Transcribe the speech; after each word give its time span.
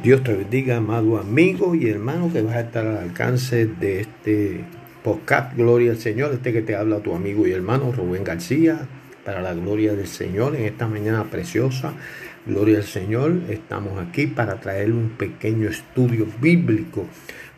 Dios 0.00 0.24
te 0.24 0.32
bendiga, 0.34 0.78
amado 0.78 1.18
amigo 1.18 1.74
y 1.74 1.88
hermano, 1.88 2.32
que 2.32 2.40
vas 2.40 2.56
a 2.56 2.60
estar 2.60 2.86
al 2.86 2.96
alcance 2.96 3.66
de 3.66 4.00
este 4.00 4.64
podcast 5.04 5.54
Gloria 5.54 5.92
al 5.92 5.98
Señor, 5.98 6.32
este 6.32 6.52
que 6.52 6.62
te 6.62 6.74
habla 6.74 7.00
tu 7.00 7.14
amigo 7.14 7.46
y 7.46 7.52
hermano 7.52 7.92
Rubén 7.92 8.24
García, 8.24 8.88
para 9.24 9.42
la 9.42 9.52
gloria 9.54 9.92
del 9.92 10.08
Señor 10.08 10.56
en 10.56 10.64
esta 10.64 10.88
mañana 10.88 11.24
preciosa. 11.24 11.92
Gloria 12.46 12.78
al 12.78 12.84
Señor, 12.84 13.40
estamos 13.48 13.98
aquí 14.00 14.26
para 14.26 14.58
traer 14.60 14.92
un 14.92 15.10
pequeño 15.10 15.68
estudio 15.68 16.26
bíblico 16.40 17.06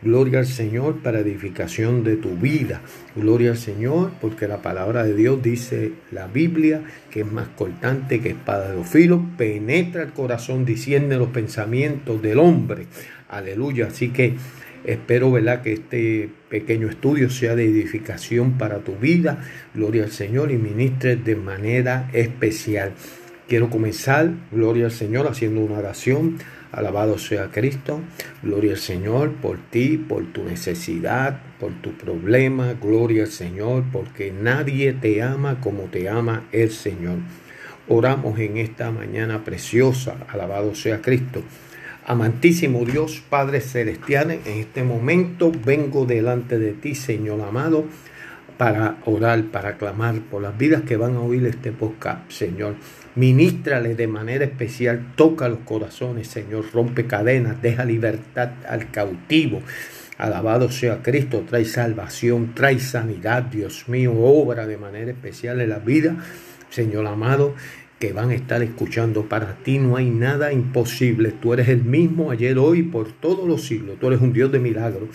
Gloria 0.05 0.37
al 0.37 0.45
Señor 0.45 0.97
para 0.99 1.21
edificación 1.21 2.03
de 2.03 2.15
tu 2.15 2.35
vida. 2.35 2.81
Gloria 3.15 3.49
al 3.49 3.57
Señor 3.57 4.11
porque 4.21 4.47
la 4.47 4.61
palabra 4.61 5.03
de 5.03 5.15
Dios 5.15 5.41
dice 5.41 5.93
la 6.11 6.27
Biblia 6.27 6.83
que 7.09 7.21
es 7.21 7.31
más 7.31 7.47
cortante 7.47 8.21
que 8.21 8.29
espada 8.29 8.71
de 8.71 8.83
filo, 8.83 9.25
penetra 9.35 10.03
el 10.03 10.11
corazón, 10.11 10.63
disciende 10.63 11.17
los 11.17 11.29
pensamientos 11.29 12.21
del 12.21 12.37
hombre. 12.37 12.85
Aleluya. 13.29 13.87
Así 13.87 14.09
que 14.09 14.35
espero 14.83 15.31
¿verdad? 15.31 15.63
que 15.63 15.73
este 15.73 16.29
pequeño 16.49 16.87
estudio 16.87 17.31
sea 17.31 17.55
de 17.55 17.65
edificación 17.65 18.59
para 18.59 18.81
tu 18.81 18.95
vida. 18.97 19.39
Gloria 19.73 20.03
al 20.03 20.11
Señor 20.11 20.51
y 20.51 20.57
ministre 20.57 21.15
de 21.15 21.35
manera 21.35 22.11
especial. 22.13 22.91
Quiero 23.47 23.69
comenzar, 23.69 24.31
gloria 24.51 24.85
al 24.85 24.91
Señor, 24.91 25.27
haciendo 25.27 25.61
una 25.61 25.77
oración 25.77 26.37
Alabado 26.75 27.17
sea 27.17 27.51
Cristo. 27.51 28.01
Gloria 28.43 28.73
al 28.73 28.77
Señor 28.77 29.31
por 29.35 29.57
ti, 29.69 29.97
por 29.97 30.25
tu 30.33 30.43
necesidad, 30.43 31.39
por 31.57 31.71
tu 31.81 31.93
problema. 31.93 32.73
Gloria 32.73 33.23
al 33.23 33.31
Señor 33.31 33.85
porque 33.93 34.33
nadie 34.33 34.91
te 34.91 35.21
ama 35.21 35.61
como 35.61 35.83
te 35.83 36.09
ama 36.09 36.43
el 36.51 36.71
Señor. 36.71 37.19
Oramos 37.87 38.37
en 38.39 38.57
esta 38.57 38.91
mañana 38.91 39.45
preciosa. 39.45 40.17
Alabado 40.27 40.75
sea 40.75 41.01
Cristo. 41.01 41.43
Amantísimo 42.05 42.83
Dios, 42.83 43.23
Padre 43.29 43.61
Celestial, 43.61 44.31
en 44.31 44.59
este 44.59 44.83
momento 44.83 45.53
vengo 45.65 46.05
delante 46.05 46.59
de 46.59 46.73
ti, 46.73 46.93
Señor 46.93 47.41
amado, 47.41 47.85
para 48.57 48.97
orar, 49.05 49.41
para 49.45 49.77
clamar 49.77 50.19
por 50.29 50.41
las 50.41 50.57
vidas 50.57 50.81
que 50.81 50.97
van 50.97 51.15
a 51.15 51.21
oír 51.21 51.47
este 51.47 51.71
podcast, 51.71 52.29
Señor. 52.29 52.75
Ministrale 53.15 53.95
de 53.95 54.07
manera 54.07 54.43
especial, 54.43 55.13
toca 55.15 55.47
los 55.47 55.59
corazones, 55.59 56.27
Señor, 56.27 56.65
rompe 56.73 57.07
cadenas, 57.07 57.61
deja 57.61 57.85
libertad 57.85 58.51
al 58.67 58.91
cautivo. 58.91 59.61
Alabado 60.17 60.69
sea 60.69 61.01
Cristo, 61.01 61.45
trae 61.47 61.63
salvación, 61.63 62.53
trae 62.53 62.79
sanidad, 62.79 63.43
Dios 63.43 63.87
mío, 63.87 64.13
obra 64.13 64.67
de 64.67 64.77
manera 64.77 65.11
especial 65.11 65.61
en 65.61 65.69
la 65.69 65.79
vida, 65.79 66.17
Señor 66.69 67.07
amado, 67.07 67.55
que 67.99 68.11
van 68.11 68.31
a 68.31 68.35
estar 68.35 68.61
escuchando. 68.61 69.29
Para 69.29 69.55
ti 69.63 69.79
no 69.79 69.95
hay 69.95 70.09
nada 70.09 70.51
imposible. 70.51 71.31
Tú 71.31 71.53
eres 71.53 71.69
el 71.69 71.83
mismo 71.83 72.31
ayer, 72.31 72.57
hoy, 72.57 72.83
por 72.83 73.13
todos 73.13 73.47
los 73.47 73.65
siglos. 73.65 73.97
Tú 73.97 74.07
eres 74.07 74.19
un 74.19 74.33
Dios 74.33 74.51
de 74.51 74.59
milagros. 74.59 75.07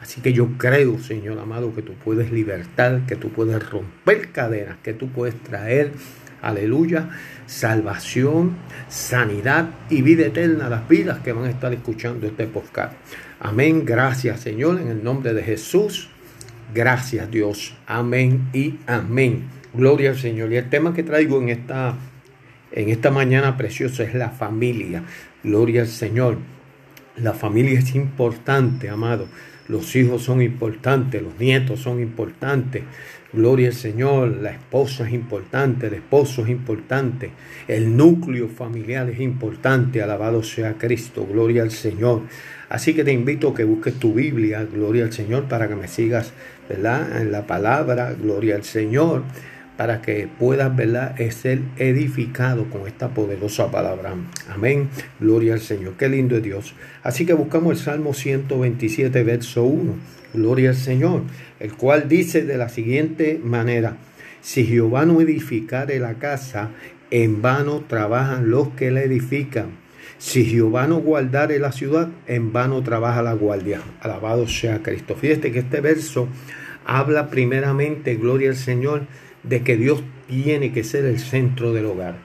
Así 0.00 0.20
que 0.20 0.32
yo 0.32 0.56
creo, 0.56 1.00
Señor 1.00 1.38
amado, 1.38 1.74
que 1.74 1.82
tú 1.82 1.94
puedes 1.94 2.30
libertar, 2.30 3.06
que 3.06 3.16
tú 3.16 3.30
puedes 3.30 3.68
romper 3.68 4.30
cadenas, 4.30 4.76
que 4.82 4.94
tú 4.94 5.08
puedes 5.08 5.34
traer 5.42 5.92
aleluya, 6.42 7.10
salvación, 7.46 8.56
sanidad 8.88 9.70
y 9.88 10.02
vida 10.02 10.26
eterna 10.26 10.68
las 10.68 10.88
vidas 10.88 11.20
que 11.20 11.32
van 11.32 11.44
a 11.44 11.50
estar 11.50 11.72
escuchando 11.72 12.26
este 12.26 12.46
podcast. 12.46 12.94
Amén, 13.40 13.84
gracias 13.84 14.40
Señor, 14.40 14.80
en 14.80 14.88
el 14.88 15.02
nombre 15.02 15.34
de 15.34 15.42
Jesús. 15.42 16.10
Gracias 16.74 17.30
Dios, 17.30 17.76
amén 17.86 18.48
y 18.52 18.78
amén. 18.86 19.60
Gloria 19.72 20.10
al 20.10 20.18
Señor. 20.18 20.52
Y 20.52 20.56
el 20.56 20.68
tema 20.68 20.92
que 20.94 21.02
traigo 21.02 21.40
en 21.40 21.48
esta, 21.48 21.94
en 22.72 22.88
esta 22.88 23.10
mañana 23.10 23.56
preciosa 23.56 24.02
es 24.02 24.14
la 24.14 24.30
familia. 24.30 25.04
Gloria 25.42 25.82
al 25.82 25.88
Señor. 25.88 26.38
La 27.16 27.32
familia 27.34 27.78
es 27.78 27.94
importante, 27.94 28.88
amado. 28.88 29.28
Los 29.68 29.94
hijos 29.94 30.22
son 30.22 30.42
importantes, 30.42 31.22
los 31.22 31.38
nietos 31.38 31.80
son 31.80 32.00
importantes. 32.00 32.82
Gloria 33.32 33.68
al 33.68 33.74
Señor, 33.74 34.38
la 34.42 34.50
esposa 34.50 35.06
es 35.06 35.12
importante, 35.12 35.86
el 35.86 35.94
esposo 35.94 36.42
es 36.42 36.48
importante, 36.48 37.30
el 37.68 37.96
núcleo 37.96 38.48
familiar 38.48 39.08
es 39.08 39.20
importante, 39.20 40.02
alabado 40.02 40.42
sea 40.42 40.74
Cristo, 40.74 41.24
gloria 41.30 41.62
al 41.62 41.70
Señor. 41.70 42.22
Así 42.68 42.92
que 42.92 43.04
te 43.04 43.12
invito 43.12 43.50
a 43.50 43.54
que 43.54 43.62
busques 43.62 43.94
tu 43.94 44.14
Biblia, 44.14 44.64
gloria 44.64 45.04
al 45.04 45.12
Señor, 45.12 45.44
para 45.44 45.68
que 45.68 45.76
me 45.76 45.86
sigas, 45.86 46.32
¿verdad? 46.68 47.22
En 47.22 47.30
la 47.30 47.46
palabra, 47.46 48.14
gloria 48.20 48.56
al 48.56 48.64
Señor 48.64 49.22
para 49.80 50.02
que 50.02 50.28
puedas 50.38 50.76
¿verdad? 50.76 51.16
ser 51.30 51.62
edificado 51.78 52.68
con 52.68 52.86
esta 52.86 53.08
poderosa 53.14 53.70
palabra. 53.70 54.12
Amén. 54.50 54.90
Gloria 55.18 55.54
al 55.54 55.62
Señor. 55.62 55.94
Qué 55.94 56.06
lindo 56.10 56.36
es 56.36 56.42
Dios. 56.42 56.74
Así 57.02 57.24
que 57.24 57.32
buscamos 57.32 57.78
el 57.78 57.82
Salmo 57.82 58.12
127, 58.12 59.22
verso 59.22 59.64
1. 59.64 59.94
Gloria 60.34 60.68
al 60.68 60.76
Señor. 60.76 61.22
El 61.58 61.72
cual 61.72 62.10
dice 62.10 62.44
de 62.44 62.58
la 62.58 62.68
siguiente 62.68 63.40
manera. 63.42 63.96
Si 64.42 64.66
Jehová 64.66 65.06
no 65.06 65.22
edificare 65.22 65.98
la 65.98 66.16
casa, 66.16 66.72
en 67.10 67.40
vano 67.40 67.82
trabajan 67.88 68.50
los 68.50 68.68
que 68.74 68.90
la 68.90 69.00
edifican. 69.00 69.68
Si 70.18 70.44
Jehová 70.44 70.88
no 70.88 70.98
guardare 70.98 71.58
la 71.58 71.72
ciudad, 71.72 72.10
en 72.26 72.52
vano 72.52 72.82
trabaja 72.82 73.22
la 73.22 73.32
guardia. 73.32 73.80
Alabado 74.02 74.46
sea 74.46 74.82
Cristo. 74.82 75.16
Fíjate 75.16 75.50
que 75.50 75.60
este 75.60 75.80
verso 75.80 76.28
habla 76.84 77.30
primeramente, 77.30 78.16
gloria 78.16 78.50
al 78.50 78.56
Señor, 78.56 79.06
de 79.42 79.62
que 79.62 79.76
Dios 79.76 80.02
tiene 80.28 80.72
que 80.72 80.84
ser 80.84 81.04
el 81.04 81.18
centro 81.18 81.72
del 81.72 81.86
hogar. 81.86 82.18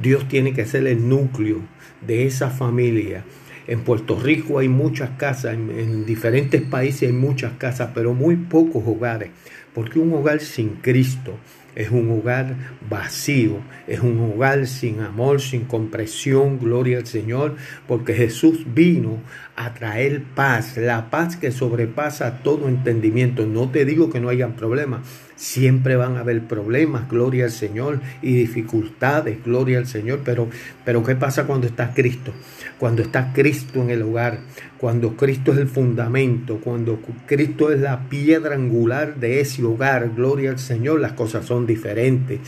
Dios 0.00 0.28
tiene 0.28 0.52
que 0.54 0.66
ser 0.66 0.86
el 0.86 1.08
núcleo 1.08 1.60
de 2.06 2.26
esa 2.26 2.50
familia. 2.50 3.24
En 3.66 3.80
Puerto 3.80 4.18
Rico 4.20 4.58
hay 4.58 4.68
muchas 4.68 5.10
casas, 5.10 5.54
en, 5.54 6.04
diferentes 6.04 6.60
países 6.60 7.08
hay 7.08 7.14
muchas 7.14 7.52
casas, 7.54 7.90
pero 7.94 8.12
muy 8.12 8.36
pocos 8.36 8.82
hogares, 8.86 9.30
porque 9.72 9.98
un 9.98 10.12
hogar 10.12 10.40
sin 10.40 10.70
Cristo 10.82 11.38
es 11.74 11.90
un 11.90 12.10
hogar 12.10 12.54
vacío, 12.88 13.58
es 13.88 14.00
un 14.00 14.20
hogar 14.20 14.66
sin 14.66 15.00
amor, 15.00 15.40
sin 15.40 15.64
compresión, 15.64 16.58
gloria 16.58 16.98
al 16.98 17.06
Señor, 17.06 17.56
porque 17.88 18.14
Jesús 18.14 18.64
vino 18.74 19.18
a 19.56 19.74
traer 19.74 20.22
paz, 20.22 20.76
la 20.76 21.10
paz 21.10 21.36
que 21.36 21.50
sobrepasa 21.50 22.42
todo 22.42 22.68
entendimiento. 22.68 23.46
No 23.46 23.70
te 23.70 23.84
digo 23.84 24.10
que 24.10 24.20
no 24.20 24.28
hayan 24.28 24.54
problemas, 24.54 25.00
siempre 25.36 25.96
van 25.96 26.16
a 26.16 26.20
haber 26.20 26.42
problemas, 26.46 27.08
gloria 27.08 27.44
al 27.44 27.50
Señor, 27.50 28.00
y 28.22 28.34
dificultades, 28.34 29.42
gloria 29.44 29.78
al 29.78 29.86
Señor, 29.86 30.20
pero, 30.24 30.48
pero 30.84 31.02
¿qué 31.02 31.16
pasa 31.16 31.46
cuando 31.46 31.66
está 31.66 31.92
Cristo? 31.92 32.32
Cuando 32.78 33.02
está 33.02 33.32
Cristo 33.32 33.82
en 33.82 33.90
el 33.90 34.02
hogar, 34.02 34.40
cuando 34.78 35.16
Cristo 35.16 35.52
es 35.52 35.58
el 35.58 35.68
fundamento, 35.68 36.60
cuando 36.62 37.00
Cristo 37.26 37.72
es 37.72 37.80
la 37.80 38.08
piedra 38.08 38.54
angular 38.54 39.16
de 39.16 39.40
ese 39.40 39.64
hogar, 39.64 40.10
gloria 40.14 40.50
al 40.50 40.58
Señor, 40.58 41.00
las 41.00 41.12
cosas 41.12 41.46
son 41.46 41.66
diferentes 41.66 42.40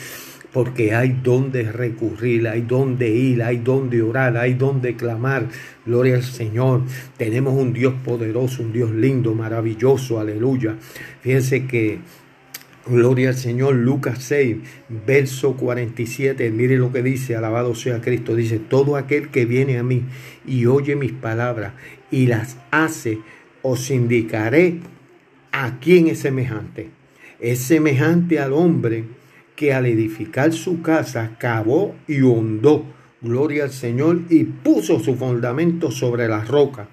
porque 0.56 0.94
hay 0.94 1.20
donde 1.22 1.70
recurrir, 1.70 2.48
hay 2.48 2.62
donde 2.62 3.10
ir, 3.10 3.42
hay 3.42 3.58
donde 3.58 4.00
orar, 4.00 4.38
hay 4.38 4.54
donde 4.54 4.96
clamar. 4.96 5.48
Gloria 5.84 6.14
al 6.14 6.22
Señor. 6.22 6.80
Tenemos 7.18 7.52
un 7.52 7.74
Dios 7.74 7.92
poderoso, 8.02 8.62
un 8.62 8.72
Dios 8.72 8.90
lindo, 8.90 9.34
maravilloso, 9.34 10.18
aleluya. 10.18 10.76
Fíjense 11.20 11.66
que 11.66 11.98
Gloria 12.88 13.30
al 13.30 13.36
Señor, 13.36 13.74
Lucas 13.74 14.22
6, 14.22 14.58
verso 15.04 15.56
47. 15.56 16.52
Mire 16.52 16.76
lo 16.76 16.92
que 16.92 17.02
dice, 17.02 17.34
alabado 17.34 17.74
sea 17.74 18.00
Cristo. 18.00 18.36
Dice, 18.36 18.60
todo 18.60 18.94
aquel 18.96 19.30
que 19.30 19.44
viene 19.44 19.78
a 19.78 19.82
mí 19.82 20.04
y 20.46 20.66
oye 20.66 20.94
mis 20.94 21.10
palabras 21.10 21.72
y 22.12 22.28
las 22.28 22.58
hace, 22.70 23.18
os 23.62 23.90
indicaré 23.90 24.78
a 25.50 25.80
quién 25.80 26.06
es 26.06 26.20
semejante. 26.20 26.90
Es 27.40 27.58
semejante 27.58 28.38
al 28.38 28.52
hombre 28.52 29.04
que 29.56 29.74
al 29.74 29.86
edificar 29.86 30.52
su 30.52 30.80
casa 30.80 31.36
cavó 31.40 31.96
y 32.06 32.20
hondó. 32.22 32.84
Gloria 33.20 33.64
al 33.64 33.72
Señor 33.72 34.20
y 34.30 34.44
puso 34.44 35.00
su 35.00 35.16
fundamento 35.16 35.90
sobre 35.90 36.28
la 36.28 36.44
roca. 36.44 36.88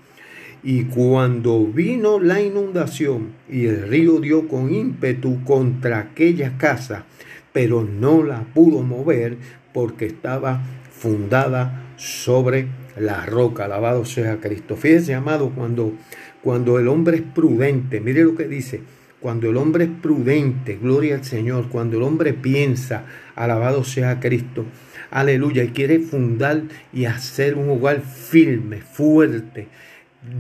Y 0.63 0.86
cuando 0.86 1.65
vino 1.68 2.19
la 2.19 2.42
inundación 2.42 3.33
y 3.50 3.65
el 3.65 3.88
río 3.89 4.19
dio 4.21 4.48
con 4.48 4.74
ímpetu 4.74 5.44
contra 5.44 6.00
aquella 6.00 6.57
casa, 6.57 7.06
pero 7.51 7.83
no 7.83 8.24
la 8.24 8.44
pudo 8.54 8.81
mover 8.81 9.38
porque 9.74 10.06
estaba 10.06 10.63
fundada 10.92 11.83
sobre 11.98 12.68
la 12.98 13.25
roca. 13.25 13.65
Alabado 13.65 14.06
sea 14.06 14.39
Cristo. 14.39 14.77
Fíjese, 14.77 15.13
amado, 15.13 15.50
cuando, 15.50 15.94
cuando 16.42 16.80
el 16.80 16.88
hombre 16.88 17.18
es 17.18 17.24
prudente, 17.24 18.00
mire 18.00 18.24
lo 18.24 18.36
que 18.36 18.48
dice, 18.48 18.81
cuando 19.19 19.50
el 19.50 19.57
hombre 19.57 19.86
es 19.86 19.89
prudente, 20.01 20.77
gloria 20.81 21.16
al 21.16 21.24
Señor, 21.24 21.69
cuando 21.69 21.98
el 21.98 22.04
hombre 22.04 22.33
piensa, 22.33 23.06
alabado 23.36 23.83
sea 23.83 24.19
Cristo, 24.19 24.66
aleluya, 25.12 25.63
y 25.63 25.69
quiere 25.69 26.00
fundar 26.00 26.63
y 26.92 27.06
hacer 27.06 27.56
un 27.56 27.69
hogar 27.69 28.01
firme, 28.01 28.81
fuerte, 28.81 29.68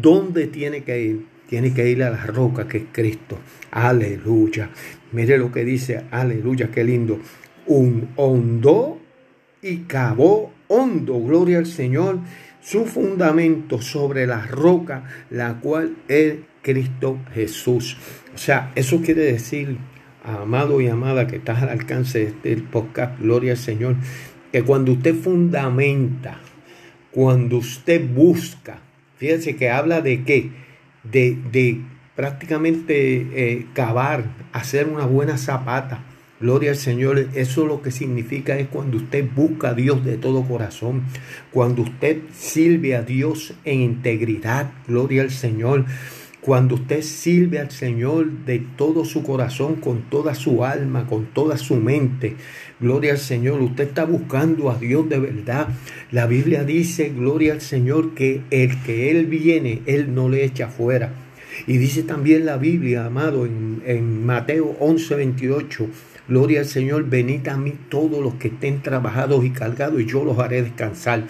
¿Dónde 0.01 0.47
tiene 0.47 0.83
que 0.83 1.01
ir? 1.01 1.25
Tiene 1.47 1.73
que 1.73 1.89
ir 1.89 2.03
a 2.03 2.09
la 2.09 2.25
roca 2.25 2.67
que 2.67 2.77
es 2.77 2.83
Cristo. 2.91 3.37
Aleluya. 3.71 4.69
Mire 5.11 5.37
lo 5.37 5.51
que 5.51 5.63
dice, 5.63 6.03
aleluya, 6.09 6.71
qué 6.71 6.83
lindo. 6.83 7.19
Un 7.67 8.09
hondo 8.15 8.99
y 9.61 9.79
cavó 9.79 10.51
hondo, 10.67 11.19
gloria 11.19 11.59
al 11.59 11.65
Señor, 11.65 12.19
su 12.61 12.85
fundamento 12.85 13.81
sobre 13.81 14.25
la 14.25 14.45
roca, 14.45 15.03
la 15.29 15.59
cual 15.59 15.95
es 16.07 16.35
Cristo 16.61 17.19
Jesús. 17.33 17.97
O 18.33 18.37
sea, 18.37 18.71
eso 18.75 19.01
quiere 19.01 19.21
decir, 19.21 19.77
amado 20.23 20.81
y 20.81 20.87
amada 20.87 21.27
que 21.27 21.35
estás 21.35 21.61
al 21.61 21.69
alcance 21.69 22.19
de 22.19 22.25
este 22.53 22.57
podcast, 22.57 23.19
gloria 23.19 23.51
al 23.51 23.57
Señor, 23.57 23.95
que 24.51 24.63
cuando 24.63 24.93
usted 24.93 25.13
fundamenta, 25.13 26.39
cuando 27.11 27.57
usted 27.57 28.07
busca, 28.09 28.79
fíjense 29.17 29.55
que 29.55 29.69
habla 29.69 30.01
de 30.01 30.23
qué, 30.23 30.51
de, 31.03 31.37
de 31.51 31.81
prácticamente 32.15 33.27
eh, 33.33 33.65
cavar, 33.73 34.25
hacer 34.51 34.87
una 34.87 35.05
buena 35.05 35.37
zapata, 35.37 36.03
Gloria 36.43 36.71
al 36.71 36.75
Señor, 36.75 37.29
eso 37.35 37.65
lo 37.65 37.81
que 37.81 37.89
significa 37.89 38.59
es 38.59 38.67
cuando 38.67 38.97
usted 38.97 39.25
busca 39.33 39.69
a 39.69 39.73
Dios 39.73 40.03
de 40.03 40.17
todo 40.17 40.43
corazón, 40.43 41.03
cuando 41.51 41.83
usted 41.83 42.17
sirve 42.33 42.97
a 42.97 43.01
Dios 43.01 43.53
en 43.63 43.79
integridad, 43.79 44.69
gloria 44.85 45.21
al 45.21 45.31
Señor. 45.31 45.85
Cuando 46.41 46.75
usted 46.75 47.01
sirve 47.01 47.59
al 47.59 47.71
Señor 47.71 48.29
de 48.43 48.59
todo 48.59 49.05
su 49.05 49.23
corazón, 49.23 49.75
con 49.75 50.01
toda 50.09 50.35
su 50.35 50.65
alma, 50.65 51.07
con 51.07 51.27
toda 51.27 51.57
su 51.57 51.77
mente, 51.77 52.35
gloria 52.83 53.13
al 53.13 53.17
Señor, 53.17 53.61
usted 53.61 53.85
está 53.85 54.03
buscando 54.03 54.69
a 54.69 54.75
Dios 54.77 55.07
de 55.07 55.17
verdad. 55.17 55.69
La 56.11 56.27
Biblia 56.27 56.65
dice, 56.65 57.09
gloria 57.09 57.53
al 57.53 57.61
Señor, 57.61 58.13
que 58.13 58.41
el 58.51 58.83
que 58.83 59.09
Él 59.09 59.25
viene, 59.25 59.81
Él 59.85 60.13
no 60.13 60.27
le 60.27 60.43
echa 60.43 60.67
fuera. 60.67 61.13
Y 61.65 61.77
dice 61.77 62.03
también 62.03 62.45
la 62.45 62.57
Biblia, 62.57 63.05
amado, 63.05 63.45
en, 63.45 64.25
Mateo 64.25 64.75
11, 64.79 65.15
28, 65.15 65.87
Gloria 66.27 66.61
al 66.61 66.65
Señor, 66.65 67.09
venid 67.09 67.47
a 67.47 67.57
mí 67.57 67.73
todos 67.89 68.21
los 68.23 68.35
que 68.35 68.47
estén 68.49 68.81
trabajados 68.81 69.43
y 69.43 69.49
cargados 69.49 69.99
y 69.99 70.05
yo 70.05 70.23
los 70.23 70.39
haré 70.39 70.61
descansar. 70.61 71.27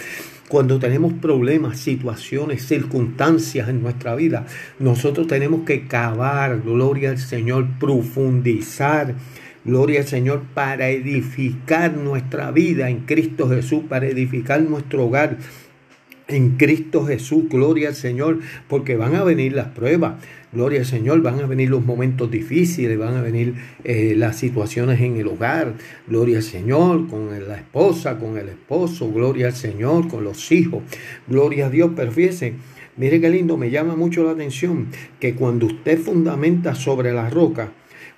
Cuando 0.47 0.77
tenemos 0.77 1.13
problemas, 1.13 1.79
situaciones, 1.79 2.67
circunstancias 2.67 3.69
en 3.69 3.81
nuestra 3.81 4.13
vida, 4.13 4.45
nosotros 4.77 5.25
tenemos 5.27 5.61
que 5.65 5.87
cavar, 5.87 6.61
gloria 6.61 7.09
al 7.09 7.17
Señor, 7.17 7.67
profundizar. 7.79 9.15
Gloria 9.65 10.01
al 10.01 10.07
Señor 10.07 10.43
para 10.53 10.89
edificar 10.89 11.95
nuestra 11.95 12.51
vida 12.51 12.89
en 12.89 13.01
Cristo 13.01 13.47
Jesús, 13.49 13.83
para 13.87 14.07
edificar 14.07 14.61
nuestro 14.61 15.05
hogar, 15.05 15.37
en 16.27 16.51
Cristo 16.57 17.05
Jesús, 17.05 17.45
gloria 17.49 17.89
al 17.89 17.95
Señor, 17.95 18.39
porque 18.67 18.95
van 18.95 19.15
a 19.15 19.23
venir 19.23 19.53
las 19.53 19.67
pruebas, 19.69 20.15
gloria 20.51 20.79
al 20.79 20.85
Señor, 20.85 21.21
van 21.21 21.39
a 21.39 21.45
venir 21.45 21.69
los 21.69 21.85
momentos 21.85 22.31
difíciles, 22.31 22.97
van 22.97 23.15
a 23.15 23.21
venir 23.21 23.55
eh, 23.83 24.13
las 24.17 24.37
situaciones 24.37 25.01
en 25.01 25.17
el 25.17 25.27
hogar, 25.27 25.73
gloria 26.07 26.37
al 26.37 26.43
Señor, 26.43 27.07
con 27.07 27.29
la 27.47 27.55
esposa, 27.55 28.17
con 28.17 28.37
el 28.37 28.49
esposo, 28.49 29.11
gloria 29.11 29.47
al 29.47 29.53
Señor, 29.53 30.07
con 30.07 30.23
los 30.23 30.51
hijos, 30.51 30.83
gloria 31.27 31.67
a 31.67 31.69
Dios, 31.69 31.91
pero 31.95 32.11
fíjese, 32.11 32.53
mire 32.97 33.19
qué 33.19 33.29
lindo, 33.29 33.57
me 33.57 33.69
llama 33.69 33.95
mucho 33.95 34.23
la 34.23 34.31
atención 34.31 34.87
que 35.19 35.35
cuando 35.35 35.65
usted 35.67 35.99
fundamenta 35.99 36.73
sobre 36.75 37.11
la 37.11 37.29
roca, 37.29 37.71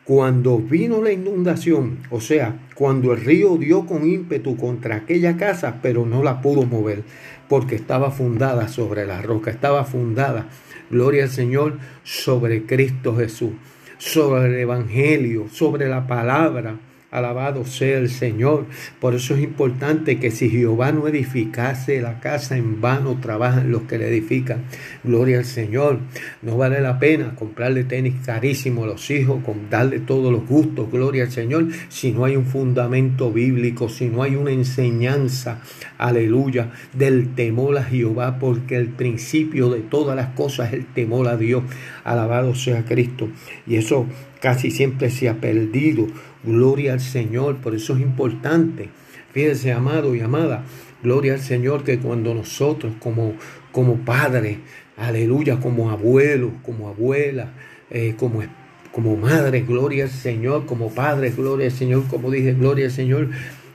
cuando 0.04 0.60
vino 0.60 1.02
la 1.02 1.12
inundación, 1.12 2.00
o 2.12 2.22
sea, 2.22 2.60
cuando 2.76 3.14
el 3.14 3.22
río 3.22 3.58
dio 3.58 3.86
con 3.86 4.08
ímpetu 4.08 4.56
contra 4.56 4.98
aquella 4.98 5.36
casa, 5.36 5.80
pero 5.82 6.06
no 6.06 6.22
la 6.22 6.42
pudo 6.42 6.64
mover, 6.66 7.04
porque 7.50 7.76
estaba 7.76 8.12
fundada 8.12 8.68
sobre 8.68 9.06
la 9.06 9.22
roca, 9.22 9.50
estaba 9.50 9.84
fundada, 9.84 10.48
gloria 10.92 11.24
al 11.24 11.30
Señor, 11.30 11.80
sobre 12.04 12.66
Cristo 12.66 13.16
Jesús, 13.16 13.54
sobre 13.98 14.48
el 14.48 14.56
Evangelio, 14.60 15.48
sobre 15.50 15.88
la 15.88 16.06
palabra, 16.06 16.76
Alabado 17.16 17.64
sea 17.66 17.98
el 17.98 18.10
Señor. 18.10 18.66
Por 19.00 19.16
eso 19.16 19.36
es 19.36 19.42
importante 19.42 20.20
que 20.20 20.32
si 20.32 20.50
Jehová 20.50 20.92
no 20.92 21.08
edificase 21.08 22.02
la 22.02 22.20
casa, 22.20 22.58
en 22.58 22.82
vano 22.82 23.20
trabajan 23.22 23.72
los 23.72 23.84
que 23.84 23.98
le 23.98 24.10
edifican. 24.10 24.66
Gloria 25.02 25.38
al 25.38 25.46
Señor. 25.46 26.00
No 26.42 26.58
vale 26.58 26.82
la 26.82 27.00
pena 27.00 27.34
comprarle 27.36 27.86
tenis 27.86 28.16
carísimo 28.26 28.84
a 28.84 28.88
los 28.88 29.10
hijos, 29.12 29.42
con 29.46 29.70
darle 29.70 30.00
todos 30.00 30.30
los 30.30 30.46
gustos. 30.46 30.92
Gloria 30.92 31.24
al 31.24 31.32
Señor. 31.32 31.68
Si 31.88 32.12
no 32.12 32.26
hay 32.26 32.36
un 32.36 32.46
fundamento 32.46 33.32
bíblico, 33.32 33.88
si 33.88 34.10
no 34.10 34.22
hay 34.22 34.36
una 34.36 34.52
enseñanza, 34.52 35.62
aleluya, 35.98 36.74
del 36.92 37.34
temor 37.34 37.78
a 37.78 37.84
Jehová, 37.84 38.40
porque 38.40 38.76
el 38.76 38.90
principio 38.90 39.70
de 39.70 39.80
todas 39.80 40.18
las 40.18 40.34
cosas 40.34 40.68
es 40.68 40.74
el 40.74 40.86
temor 40.88 41.30
a 41.30 41.38
Dios. 41.38 41.64
Alabado 42.04 42.56
sea 42.56 42.84
Cristo. 42.84 43.30
Y 43.66 43.78
eso 43.78 44.06
casi 44.42 44.70
siempre 44.70 45.10
se 45.10 45.30
ha 45.30 45.36
perdido. 45.36 46.08
Gloria 46.46 46.94
al 46.94 47.02
Señor, 47.02 47.58
por 47.58 47.76
eso 47.76 47.94
es 47.94 48.02
importante. 48.02 48.90
Fíjese, 49.32 49.72
amado 49.74 50.16
y 50.16 50.22
amada, 50.22 50.64
gloria 51.04 51.34
al 51.34 51.42
Señor 51.42 51.84
que 51.84 52.00
cuando 52.00 52.34
nosotros 52.34 52.94
como, 53.00 53.34
como 53.72 53.98
padres, 53.98 54.60
aleluya, 54.96 55.60
como 55.60 55.92
abuelos, 55.92 56.52
como 56.64 56.88
abuelas, 56.88 57.50
eh, 57.90 58.16
como, 58.18 58.44
como 58.92 59.18
madres, 59.18 59.68
gloria 59.68 60.06
al 60.06 60.10
Señor, 60.10 60.66
como 60.66 60.90
padres, 60.90 61.36
gloria 61.36 61.66
al 61.66 61.74
Señor, 61.74 62.04
como 62.08 62.32
dije, 62.32 62.54
gloria 62.54 62.86
al 62.86 62.92
Señor, 62.92 63.30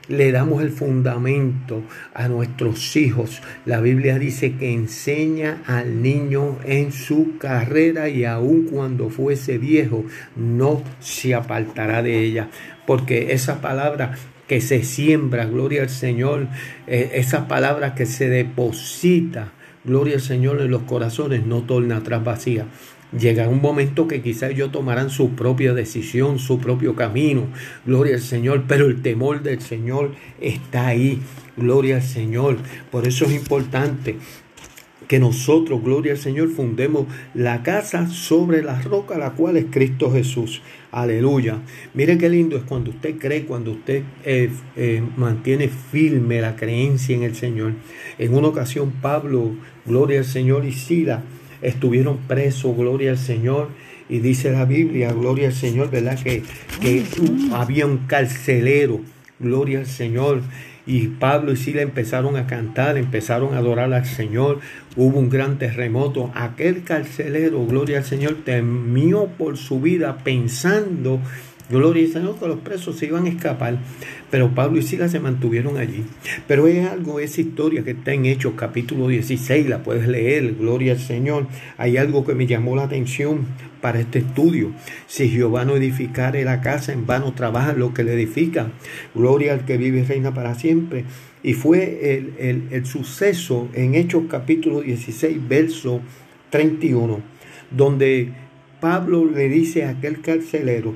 le 0.07 0.31
damos 0.31 0.61
el 0.61 0.71
fundamento 0.71 1.83
a 2.13 2.27
nuestros 2.27 2.95
hijos. 2.95 3.41
La 3.65 3.79
Biblia 3.81 4.17
dice 4.19 4.55
que 4.55 4.73
enseña 4.73 5.61
al 5.67 6.01
niño 6.01 6.57
en 6.65 6.91
su 6.91 7.37
carrera 7.37 8.09
y 8.09 8.25
aun 8.25 8.65
cuando 8.65 9.09
fuese 9.09 9.57
viejo 9.57 10.05
no 10.35 10.83
se 10.99 11.35
apartará 11.35 12.03
de 12.03 12.19
ella. 12.19 12.49
Porque 12.85 13.33
esa 13.33 13.61
palabra 13.61 14.15
que 14.47 14.59
se 14.59 14.83
siembra, 14.83 15.45
gloria 15.45 15.83
al 15.83 15.89
Señor, 15.89 16.47
eh, 16.87 17.11
esa 17.13 17.47
palabra 17.47 17.95
que 17.95 18.05
se 18.05 18.27
deposita, 18.27 19.53
gloria 19.85 20.15
al 20.15 20.21
Señor 20.21 20.59
en 20.61 20.69
los 20.71 20.83
corazones, 20.83 21.45
no 21.45 21.61
torna 21.61 21.97
atrás 21.97 22.23
vacía. 22.23 22.65
Llega 23.17 23.49
un 23.49 23.61
momento 23.61 24.07
que 24.07 24.21
quizás 24.21 24.51
ellos 24.51 24.71
tomarán 24.71 25.09
su 25.09 25.31
propia 25.31 25.73
decisión, 25.73 26.39
su 26.39 26.59
propio 26.59 26.95
camino. 26.95 27.47
Gloria 27.85 28.15
al 28.15 28.21
Señor. 28.21 28.63
Pero 28.67 28.87
el 28.87 29.01
temor 29.01 29.43
del 29.43 29.61
Señor 29.61 30.11
está 30.39 30.87
ahí. 30.87 31.21
Gloria 31.57 31.97
al 31.97 32.03
Señor. 32.03 32.57
Por 32.89 33.05
eso 33.05 33.25
es 33.25 33.33
importante 33.33 34.15
que 35.09 35.19
nosotros, 35.19 35.83
gloria 35.83 36.13
al 36.13 36.19
Señor, 36.19 36.51
fundemos 36.51 37.05
la 37.33 37.63
casa 37.63 38.07
sobre 38.07 38.63
la 38.63 38.81
roca, 38.81 39.17
la 39.17 39.31
cual 39.31 39.57
es 39.57 39.65
Cristo 39.69 40.09
Jesús. 40.09 40.61
Aleluya. 40.89 41.59
Mire 41.93 42.17
qué 42.17 42.29
lindo 42.29 42.55
es 42.55 42.63
cuando 42.63 42.91
usted 42.91 43.17
cree, 43.17 43.43
cuando 43.43 43.71
usted 43.71 44.03
eh, 44.23 44.49
eh, 44.77 45.03
mantiene 45.17 45.67
firme 45.67 46.39
la 46.39 46.55
creencia 46.55 47.13
en 47.13 47.23
el 47.23 47.35
Señor. 47.35 47.73
En 48.17 48.33
una 48.33 48.47
ocasión, 48.47 48.93
Pablo, 49.01 49.51
gloria 49.85 50.19
al 50.19 50.25
Señor, 50.25 50.63
y 50.63 50.71
Sila 50.71 51.23
estuvieron 51.61 52.17
presos, 52.27 52.75
gloria 52.75 53.11
al 53.11 53.17
Señor. 53.17 53.69
Y 54.09 54.19
dice 54.19 54.51
la 54.51 54.65
Biblia, 54.65 55.13
gloria 55.13 55.47
al 55.47 55.53
Señor, 55.53 55.89
¿verdad? 55.89 56.19
Que, 56.21 56.43
que 56.81 57.03
había 57.53 57.85
un 57.85 57.99
carcelero, 58.07 58.99
gloria 59.39 59.79
al 59.79 59.85
Señor. 59.85 60.41
Y 60.85 61.07
Pablo 61.07 61.53
y 61.53 61.57
Sila 61.57 61.81
empezaron 61.81 62.35
a 62.35 62.47
cantar, 62.47 62.97
empezaron 62.97 63.53
a 63.53 63.59
adorar 63.59 63.93
al 63.93 64.05
Señor. 64.05 64.59
Hubo 64.95 65.19
un 65.19 65.29
gran 65.29 65.57
terremoto. 65.59 66.31
Aquel 66.35 66.83
carcelero, 66.83 67.65
gloria 67.65 67.99
al 67.99 68.03
Señor, 68.03 68.39
temió 68.43 69.27
por 69.37 69.57
su 69.57 69.79
vida 69.79 70.17
pensando 70.23 71.21
Señor 71.71 72.35
que 72.37 72.47
los 72.47 72.59
presos 72.59 72.97
se 72.97 73.05
iban 73.05 73.25
a 73.25 73.29
escapar, 73.29 73.79
pero 74.29 74.53
Pablo 74.53 74.79
y 74.79 74.81
Silas 74.81 75.11
se 75.11 75.19
mantuvieron 75.19 75.77
allí. 75.77 76.03
Pero 76.47 76.67
es 76.67 76.87
algo, 76.87 77.19
esa 77.19 77.39
historia 77.39 77.83
que 77.83 77.91
está 77.91 78.13
en 78.13 78.25
Hechos 78.25 78.53
capítulo 78.57 79.07
16, 79.07 79.69
la 79.69 79.81
puedes 79.81 80.07
leer, 80.07 80.55
gloria 80.55 80.93
al 80.93 80.99
Señor. 80.99 81.47
Hay 81.77 81.97
algo 81.97 82.25
que 82.25 82.35
me 82.35 82.45
llamó 82.45 82.75
la 82.75 82.83
atención 82.83 83.45
para 83.79 84.01
este 84.01 84.19
estudio. 84.19 84.71
Si 85.07 85.29
Jehová 85.29 85.63
no 85.63 85.77
edificare 85.77 86.43
la 86.43 86.61
casa, 86.61 86.91
en 86.91 87.05
vano 87.05 87.33
trabaja 87.33 87.73
lo 87.73 87.93
que 87.93 88.03
le 88.03 88.13
edifica. 88.13 88.71
Gloria 89.15 89.53
al 89.53 89.65
que 89.65 89.77
vive 89.77 89.99
y 89.99 90.03
reina 90.03 90.33
para 90.33 90.55
siempre. 90.55 91.05
Y 91.41 91.53
fue 91.53 92.15
el, 92.15 92.33
el, 92.37 92.67
el 92.71 92.85
suceso 92.85 93.69
en 93.73 93.95
Hechos 93.95 94.23
capítulo 94.29 94.81
16, 94.81 95.37
verso 95.47 96.01
31, 96.49 97.21
donde 97.71 98.29
Pablo 98.79 99.25
le 99.25 99.47
dice 99.47 99.85
a 99.85 99.91
aquel 99.91 100.21
carcelero, 100.21 100.93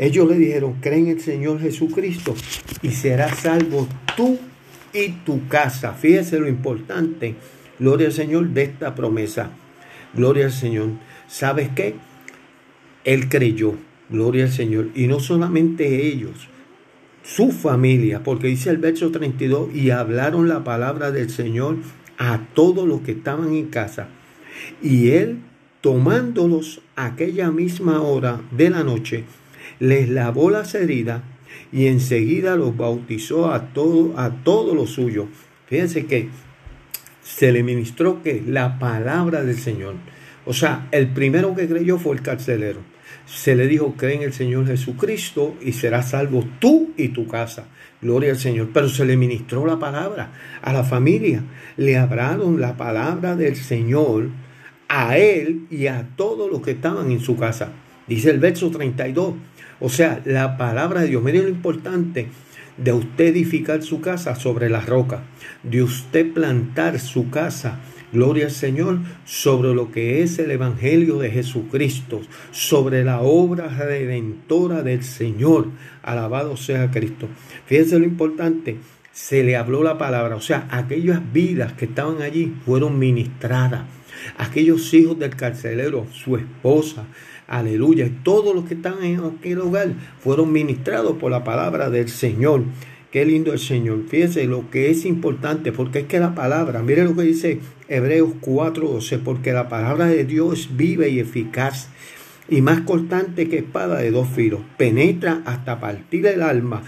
ellos 0.00 0.26
le 0.30 0.38
dijeron, 0.38 0.76
cree 0.80 0.98
en 0.98 1.08
el 1.08 1.20
Señor 1.20 1.60
Jesucristo 1.60 2.34
y 2.80 2.88
serás 2.88 3.40
salvo 3.40 3.86
tú 4.16 4.38
y 4.94 5.08
tu 5.26 5.46
casa. 5.46 5.92
Fíjese 5.92 6.38
lo 6.38 6.48
importante, 6.48 7.34
gloria 7.78 8.06
al 8.06 8.14
Señor, 8.14 8.48
de 8.48 8.62
esta 8.62 8.94
promesa. 8.94 9.50
Gloria 10.14 10.46
al 10.46 10.52
Señor. 10.52 10.88
¿Sabes 11.28 11.68
qué? 11.76 11.96
Él 13.04 13.28
creyó, 13.28 13.74
gloria 14.08 14.44
al 14.44 14.50
Señor. 14.50 14.88
Y 14.94 15.06
no 15.06 15.20
solamente 15.20 16.06
ellos, 16.06 16.48
su 17.22 17.52
familia, 17.52 18.22
porque 18.22 18.46
dice 18.46 18.70
el 18.70 18.78
verso 18.78 19.10
32, 19.10 19.74
y 19.74 19.90
hablaron 19.90 20.48
la 20.48 20.64
palabra 20.64 21.10
del 21.10 21.28
Señor 21.28 21.76
a 22.16 22.40
todos 22.54 22.88
los 22.88 23.02
que 23.02 23.12
estaban 23.12 23.52
en 23.52 23.66
casa. 23.66 24.08
Y 24.80 25.10
él, 25.10 25.40
tomándolos 25.82 26.80
aquella 26.96 27.50
misma 27.50 28.00
hora 28.00 28.40
de 28.50 28.70
la 28.70 28.82
noche, 28.82 29.24
les 29.80 30.08
lavó 30.08 30.50
las 30.50 30.74
heridas 30.74 31.22
y 31.72 31.86
enseguida 31.86 32.54
los 32.54 32.76
bautizó 32.76 33.52
a 33.52 33.72
todo, 33.72 34.18
a 34.18 34.30
todo 34.44 34.74
lo 34.74 34.86
suyo. 34.86 35.28
Fíjense 35.66 36.06
que 36.06 36.28
se 37.22 37.52
le 37.52 37.62
ministró 37.62 38.22
que 38.22 38.42
la 38.46 38.78
palabra 38.78 39.42
del 39.42 39.56
Señor. 39.56 39.94
O 40.46 40.52
sea, 40.52 40.88
el 40.90 41.08
primero 41.08 41.54
que 41.54 41.68
creyó 41.68 41.98
fue 41.98 42.14
el 42.14 42.22
carcelero. 42.22 42.80
Se 43.26 43.54
le 43.54 43.68
dijo, 43.68 43.94
cree 43.96 44.16
en 44.16 44.22
el 44.22 44.32
Señor 44.32 44.66
Jesucristo 44.66 45.56
y 45.60 45.72
serás 45.72 46.10
salvo 46.10 46.44
tú 46.58 46.92
y 46.96 47.08
tu 47.08 47.26
casa. 47.28 47.66
Gloria 48.02 48.30
al 48.30 48.38
Señor. 48.38 48.70
Pero 48.72 48.88
se 48.88 49.04
le 49.04 49.16
ministró 49.16 49.66
la 49.66 49.78
palabra 49.78 50.32
a 50.62 50.72
la 50.72 50.82
familia. 50.82 51.42
Le 51.76 51.96
hablaron 51.96 52.60
la 52.60 52.76
palabra 52.76 53.36
del 53.36 53.56
Señor 53.56 54.30
a 54.88 55.16
él 55.18 55.66
y 55.70 55.86
a 55.86 56.08
todos 56.16 56.50
los 56.50 56.62
que 56.62 56.72
estaban 56.72 57.12
en 57.12 57.20
su 57.20 57.36
casa. 57.36 57.72
Dice 58.10 58.30
el 58.30 58.40
verso 58.40 58.72
32. 58.72 59.34
O 59.78 59.88
sea, 59.88 60.20
la 60.24 60.56
palabra 60.58 61.02
de 61.02 61.08
Dios. 61.08 61.22
Miren 61.22 61.44
lo 61.44 61.48
importante 61.48 62.26
de 62.76 62.92
usted 62.92 63.26
edificar 63.26 63.84
su 63.84 64.00
casa 64.00 64.34
sobre 64.34 64.68
la 64.68 64.80
roca, 64.80 65.22
de 65.62 65.84
usted 65.84 66.32
plantar 66.32 66.98
su 66.98 67.30
casa 67.30 67.80
Gloria 68.12 68.46
al 68.46 68.50
Señor 68.50 68.98
sobre 69.24 69.72
lo 69.72 69.92
que 69.92 70.24
es 70.24 70.40
el 70.40 70.50
Evangelio 70.50 71.18
de 71.18 71.30
Jesucristo, 71.30 72.20
sobre 72.50 73.04
la 73.04 73.20
obra 73.20 73.68
redentora 73.68 74.82
del 74.82 75.04
Señor. 75.04 75.68
Alabado 76.02 76.56
sea 76.56 76.90
Cristo. 76.90 77.28
Fíjense 77.66 78.00
lo 78.00 78.04
importante, 78.04 78.78
se 79.12 79.44
le 79.44 79.56
habló 79.56 79.84
la 79.84 79.98
palabra, 79.98 80.34
o 80.34 80.40
sea, 80.40 80.66
aquellas 80.72 81.20
vidas 81.32 81.74
que 81.74 81.84
estaban 81.84 82.20
allí 82.22 82.52
fueron 82.66 82.98
ministradas. 82.98 83.84
Aquellos 84.36 84.92
hijos 84.92 85.16
del 85.16 85.36
carcelero, 85.36 86.08
su 86.12 86.36
esposa, 86.36 87.06
aleluya, 87.50 88.06
y 88.06 88.10
todos 88.22 88.54
los 88.54 88.64
que 88.64 88.74
estaban 88.74 89.04
en 89.04 89.20
aquel 89.20 89.60
hogar 89.60 89.92
fueron 90.20 90.52
ministrados 90.52 91.16
por 91.18 91.30
la 91.30 91.44
palabra 91.44 91.90
del 91.90 92.08
Señor. 92.08 92.62
Qué 93.10 93.24
lindo 93.26 93.52
el 93.52 93.58
Señor. 93.58 94.04
Fíjese 94.08 94.44
lo 94.46 94.70
que 94.70 94.90
es 94.90 95.04
importante, 95.04 95.72
porque 95.72 96.00
es 96.00 96.06
que 96.06 96.20
la 96.20 96.34
palabra, 96.34 96.80
mire 96.82 97.04
lo 97.04 97.16
que 97.16 97.22
dice 97.22 97.58
Hebreos 97.88 98.30
4:12, 98.40 99.18
porque 99.18 99.52
la 99.52 99.68
palabra 99.68 100.06
de 100.06 100.24
Dios 100.24 100.60
es 100.60 100.76
viva 100.76 101.08
y 101.08 101.18
eficaz 101.18 101.88
y 102.48 102.62
más 102.62 102.82
cortante 102.82 103.48
que 103.48 103.58
espada 103.58 103.98
de 103.98 104.12
dos 104.12 104.28
filos, 104.28 104.60
penetra 104.76 105.42
hasta 105.44 105.80
partir 105.80 106.26
el 106.26 106.42
alma, 106.42 106.82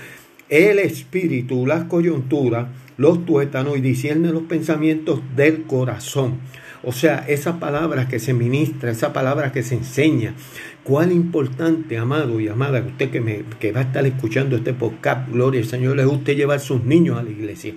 el 0.48 0.78
espíritu, 0.78 1.66
las 1.66 1.84
coyunturas, 1.84 2.68
los 2.96 3.26
tuétanos 3.26 3.76
y 3.76 3.80
discierne 3.80 4.30
los 4.30 4.42
pensamientos 4.42 5.20
del 5.34 5.62
corazón. 5.62 6.38
O 6.84 6.92
sea, 6.92 7.24
esa 7.28 7.60
palabra 7.60 8.08
que 8.08 8.18
se 8.18 8.32
ministra, 8.34 8.90
esa 8.90 9.12
palabra 9.12 9.52
que 9.52 9.62
se 9.62 9.76
enseña, 9.76 10.34
Cuán 10.84 11.12
importante, 11.12 11.96
amado 11.96 12.40
y 12.40 12.48
amada, 12.48 12.84
usted 12.84 13.10
que, 13.10 13.20
me, 13.20 13.44
que 13.60 13.70
va 13.70 13.80
a 13.80 13.84
estar 13.84 14.04
escuchando 14.04 14.56
este 14.56 14.74
podcast, 14.74 15.30
gloria 15.30 15.60
al 15.60 15.68
Señor, 15.68 16.00
es 16.00 16.06
usted 16.06 16.34
llevar 16.34 16.58
sus 16.58 16.82
niños 16.82 17.16
a 17.16 17.22
la 17.22 17.30
iglesia, 17.30 17.74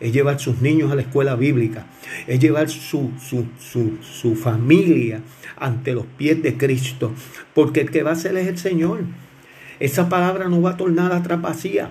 es 0.00 0.12
llevar 0.12 0.38
sus 0.38 0.60
niños 0.60 0.92
a 0.92 0.94
la 0.94 1.00
escuela 1.00 1.34
bíblica, 1.34 1.86
es 2.26 2.38
llevar 2.40 2.68
su, 2.68 3.12
su, 3.18 3.46
su, 3.58 3.96
su 4.02 4.36
familia 4.36 5.22
ante 5.56 5.94
los 5.94 6.04
pies 6.04 6.42
de 6.42 6.58
Cristo, 6.58 7.14
porque 7.54 7.80
el 7.80 7.90
que 7.90 8.02
va 8.02 8.10
a 8.10 8.16
ser 8.16 8.36
es 8.36 8.46
el 8.48 8.58
Señor. 8.58 9.00
Esa 9.80 10.10
palabra 10.10 10.50
no 10.50 10.60
va 10.60 10.72
a 10.72 10.76
tornar 10.76 11.10
atrás 11.12 11.40
vacía, 11.40 11.88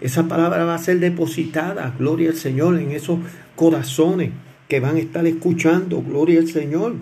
esa 0.00 0.28
palabra 0.28 0.64
va 0.64 0.76
a 0.76 0.78
ser 0.78 1.00
depositada, 1.00 1.92
gloria 1.98 2.30
al 2.30 2.36
Señor, 2.36 2.78
en 2.78 2.92
esos 2.92 3.18
corazones 3.56 4.30
que 4.68 4.80
van 4.80 4.96
a 4.96 5.00
estar 5.00 5.26
escuchando, 5.26 6.02
gloria 6.02 6.40
al 6.40 6.48
Señor. 6.48 6.94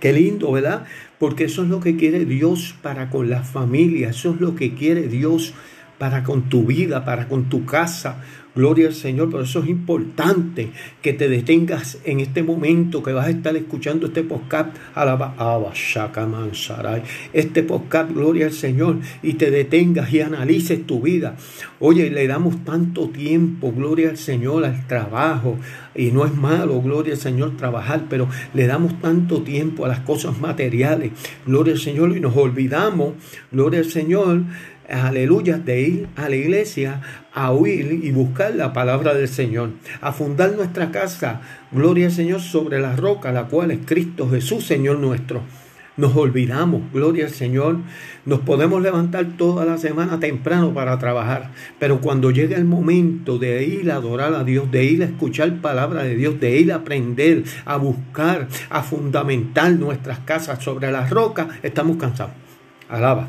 Qué 0.00 0.12
lindo, 0.12 0.52
¿verdad? 0.52 0.84
Porque 1.18 1.44
eso 1.44 1.62
es 1.62 1.68
lo 1.68 1.80
que 1.80 1.96
quiere 1.96 2.24
Dios 2.24 2.74
para 2.82 3.08
con 3.08 3.30
la 3.30 3.42
familia, 3.42 4.10
eso 4.10 4.34
es 4.34 4.40
lo 4.40 4.54
que 4.54 4.74
quiere 4.74 5.08
Dios 5.08 5.54
con 6.24 6.48
tu 6.48 6.64
vida, 6.64 7.04
para 7.04 7.28
con 7.28 7.48
tu 7.48 7.64
casa. 7.64 8.22
Gloria 8.54 8.86
al 8.88 8.94
Señor, 8.94 9.28
por 9.28 9.42
eso 9.42 9.60
es 9.60 9.68
importante 9.68 10.70
que 11.02 11.12
te 11.12 11.28
detengas 11.28 11.98
en 12.04 12.20
este 12.20 12.42
momento 12.42 13.02
que 13.02 13.12
vas 13.12 13.26
a 13.26 13.30
estar 13.30 13.54
escuchando 13.54 14.06
este 14.06 14.22
podcast, 14.22 14.74
este 17.34 17.62
podcast, 17.62 18.12
gloria 18.12 18.46
al 18.46 18.52
Señor, 18.52 19.00
y 19.22 19.34
te 19.34 19.50
detengas 19.50 20.10
y 20.10 20.22
analices 20.22 20.86
tu 20.86 21.02
vida. 21.02 21.36
Oye, 21.80 22.08
le 22.08 22.26
damos 22.26 22.64
tanto 22.64 23.10
tiempo, 23.10 23.72
gloria 23.72 24.08
al 24.08 24.16
Señor, 24.16 24.64
al 24.64 24.86
trabajo, 24.86 25.58
y 25.94 26.10
no 26.10 26.24
es 26.24 26.34
malo, 26.34 26.80
gloria 26.80 27.12
al 27.12 27.20
Señor, 27.20 27.58
trabajar, 27.58 28.04
pero 28.08 28.26
le 28.54 28.66
damos 28.66 28.98
tanto 29.02 29.42
tiempo 29.42 29.84
a 29.84 29.88
las 29.88 30.00
cosas 30.00 30.40
materiales, 30.40 31.12
gloria 31.44 31.74
al 31.74 31.80
Señor, 31.80 32.16
y 32.16 32.20
nos 32.20 32.34
olvidamos, 32.34 33.16
gloria 33.52 33.80
al 33.80 33.90
Señor, 33.90 34.44
aleluya, 34.88 35.58
de 35.58 35.80
ir 35.80 36.08
a 36.16 36.28
la 36.28 36.36
iglesia 36.36 37.00
a 37.32 37.52
oír 37.52 38.00
y 38.02 38.10
buscar 38.12 38.54
la 38.54 38.72
palabra 38.72 39.14
del 39.14 39.28
Señor, 39.28 39.70
a 40.00 40.12
fundar 40.12 40.52
nuestra 40.52 40.90
casa, 40.90 41.40
gloria 41.72 42.06
al 42.06 42.12
Señor, 42.12 42.40
sobre 42.40 42.80
la 42.80 42.96
roca, 42.96 43.32
la 43.32 43.46
cual 43.46 43.70
es 43.70 43.80
Cristo 43.84 44.28
Jesús, 44.30 44.64
Señor 44.64 44.98
nuestro. 44.98 45.42
Nos 45.96 46.14
olvidamos, 46.14 46.82
gloria 46.92 47.24
al 47.24 47.30
Señor. 47.30 47.78
Nos 48.26 48.40
podemos 48.40 48.82
levantar 48.82 49.24
toda 49.38 49.64
la 49.64 49.78
semana 49.78 50.20
temprano 50.20 50.74
para 50.74 50.98
trabajar, 50.98 51.52
pero 51.78 52.02
cuando 52.02 52.30
llega 52.30 52.56
el 52.58 52.66
momento 52.66 53.38
de 53.38 53.64
ir 53.64 53.90
a 53.90 53.96
adorar 53.96 54.34
a 54.34 54.44
Dios, 54.44 54.70
de 54.70 54.84
ir 54.84 55.02
a 55.02 55.06
escuchar 55.06 55.60
palabra 55.62 56.02
de 56.02 56.14
Dios, 56.14 56.38
de 56.38 56.58
ir 56.58 56.72
a 56.72 56.76
aprender, 56.76 57.44
a 57.64 57.78
buscar, 57.78 58.48
a 58.68 58.82
fundamentar 58.82 59.72
nuestras 59.72 60.18
casas 60.18 60.62
sobre 60.62 60.92
la 60.92 61.08
roca, 61.08 61.48
estamos 61.62 61.96
cansados. 61.96 62.34
Alaba. 62.90 63.28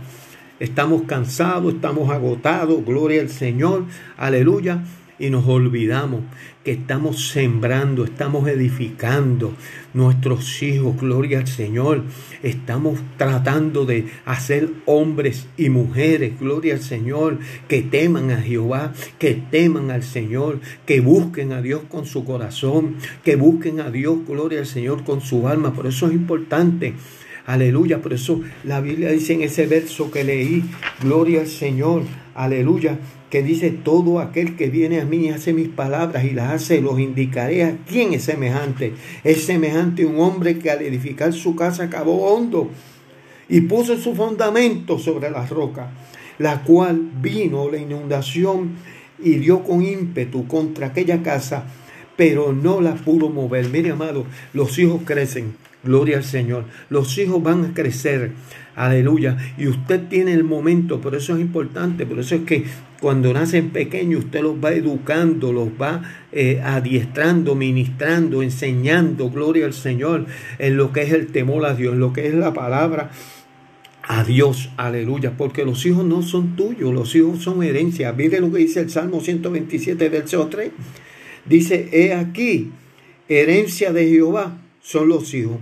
Estamos 0.60 1.04
cansados, 1.04 1.76
estamos 1.76 2.10
agotados, 2.10 2.84
gloria 2.84 3.22
al 3.22 3.30
Señor, 3.30 3.86
aleluya. 4.18 4.84
Y 5.20 5.32
nos 5.32 5.48
olvidamos 5.48 6.22
que 6.64 6.74
estamos 6.74 7.30
sembrando, 7.30 8.04
estamos 8.04 8.48
edificando 8.48 9.54
nuestros 9.96 10.62
hijos, 10.62 10.96
gloria 11.00 11.40
al 11.40 11.48
Señor. 11.48 12.04
Estamos 12.44 13.00
tratando 13.18 13.86
de 13.86 14.06
hacer 14.26 14.70
hombres 14.86 15.48
y 15.58 15.70
mujeres, 15.70 16.40
gloria 16.40 16.76
al 16.76 16.82
Señor, 16.82 17.40
que 17.68 17.82
teman 17.82 18.30
a 18.30 18.42
Jehová, 18.42 18.94
que 19.18 19.34
teman 19.34 19.90
al 19.90 20.04
Señor, 20.04 20.60
que 20.86 21.02
busquen 21.02 21.52
a 21.52 21.64
Dios 21.64 21.82
con 21.90 22.06
su 22.06 22.24
corazón, 22.24 22.98
que 23.24 23.36
busquen 23.36 23.80
a 23.80 23.90
Dios, 23.90 24.20
gloria 24.28 24.60
al 24.60 24.68
Señor, 24.68 25.04
con 25.04 25.22
su 25.22 25.48
alma. 25.48 25.74
Por 25.74 25.88
eso 25.88 26.08
es 26.08 26.14
importante 26.14 26.94
Aleluya. 27.48 28.02
Por 28.02 28.14
eso 28.14 28.42
la 28.66 28.82
Biblia 28.82 29.10
dice 29.10 29.34
en 29.34 29.42
ese 29.42 29.68
verso 29.68 30.12
que 30.12 30.26
leí, 30.26 30.66
gloria 31.02 31.40
al 31.42 31.48
Señor. 31.48 32.04
Aleluya. 32.36 33.00
Que 33.30 33.42
dice, 33.42 33.72
todo 33.72 34.20
aquel 34.20 34.58
que 34.58 34.70
viene 34.70 35.00
a 35.00 35.06
mí 35.06 35.26
y 35.26 35.30
hace 35.30 35.54
mis 35.54 35.70
palabras 35.70 36.26
y 36.26 36.32
las 36.32 36.52
hace, 36.52 36.82
los 36.82 37.00
indicaré 37.00 37.64
a 37.64 37.78
quién 37.88 38.14
es 38.14 38.24
semejante. 38.24 38.94
Es 39.24 39.46
semejante 39.46 40.06
un 40.06 40.20
hombre 40.20 40.60
que 40.60 40.70
al 40.70 40.82
edificar 40.82 41.32
su 41.34 41.56
casa 41.56 41.90
cavó 41.90 42.34
hondo 42.34 42.70
y 43.48 43.62
puso 43.62 43.98
su 43.98 44.14
fundamento 44.14 45.00
sobre 45.00 45.30
la 45.30 45.46
roca, 45.46 45.92
la 46.40 46.64
cual 46.64 47.02
vino 47.22 47.72
la 47.72 47.78
inundación 47.78 48.76
y 49.20 49.36
dio 49.36 49.64
con 49.64 49.86
ímpetu 49.86 50.48
contra 50.48 50.88
aquella 50.88 51.24
casa, 51.24 51.66
pero 52.18 52.52
no 52.52 52.82
la 52.82 52.96
pudo 52.96 53.30
mover. 53.30 53.70
Mire, 53.70 53.92
amado, 53.92 54.26
los 54.54 54.78
hijos 54.80 55.02
crecen, 55.06 55.56
Gloria 55.88 56.18
al 56.18 56.26
Señor. 56.26 56.66
Los 56.90 57.18
hijos 57.18 57.42
van 57.42 57.64
a 57.64 57.74
crecer. 57.74 58.32
Aleluya. 58.76 59.38
Y 59.58 59.68
usted 59.68 60.02
tiene 60.10 60.34
el 60.34 60.44
momento, 60.44 61.00
por 61.00 61.16
eso 61.16 61.34
es 61.34 61.42
importante, 61.42 62.06
por 62.06 62.20
eso 62.20 62.36
es 62.36 62.42
que 62.42 62.66
cuando 63.00 63.34
nacen 63.34 63.70
pequeños 63.70 64.26
usted 64.26 64.42
los 64.42 64.64
va 64.64 64.74
educando, 64.74 65.54
los 65.54 65.70
va 65.70 66.04
eh, 66.32 66.62
adiestrando, 66.64 67.56
ministrando, 67.56 68.44
enseñando, 68.44 69.30
gloria 69.30 69.66
al 69.66 69.74
Señor, 69.74 70.26
en 70.60 70.76
lo 70.78 70.92
que 70.92 71.04
es 71.04 71.14
el 71.14 71.28
temor 71.28 71.66
a 71.66 71.74
Dios, 71.74 71.94
en 71.94 72.02
lo 72.02 72.12
que 72.12 72.28
es 72.28 72.34
la 72.34 72.54
palabra 72.54 73.12
a 74.04 74.24
Dios, 74.24 74.70
aleluya, 74.78 75.38
porque 75.38 75.66
los 75.66 75.86
hijos 75.86 76.06
no 76.06 76.22
son 76.22 76.56
tuyos, 76.56 76.94
los 76.94 77.16
hijos 77.16 77.42
son 77.42 77.64
herencia. 77.64 78.12
Mire 78.14 78.42
lo 78.42 78.52
que 78.52 78.60
dice 78.60 78.82
el 78.82 78.90
Salmo 78.90 79.22
127, 79.22 80.10
verso 80.10 80.48
3. 80.48 80.72
Dice, 81.46 81.90
he 81.94 82.14
aquí, 82.14 82.72
herencia 83.30 83.94
de 83.94 84.10
Jehová 84.10 84.60
son 84.82 85.08
los 85.08 85.34
hijos 85.34 85.58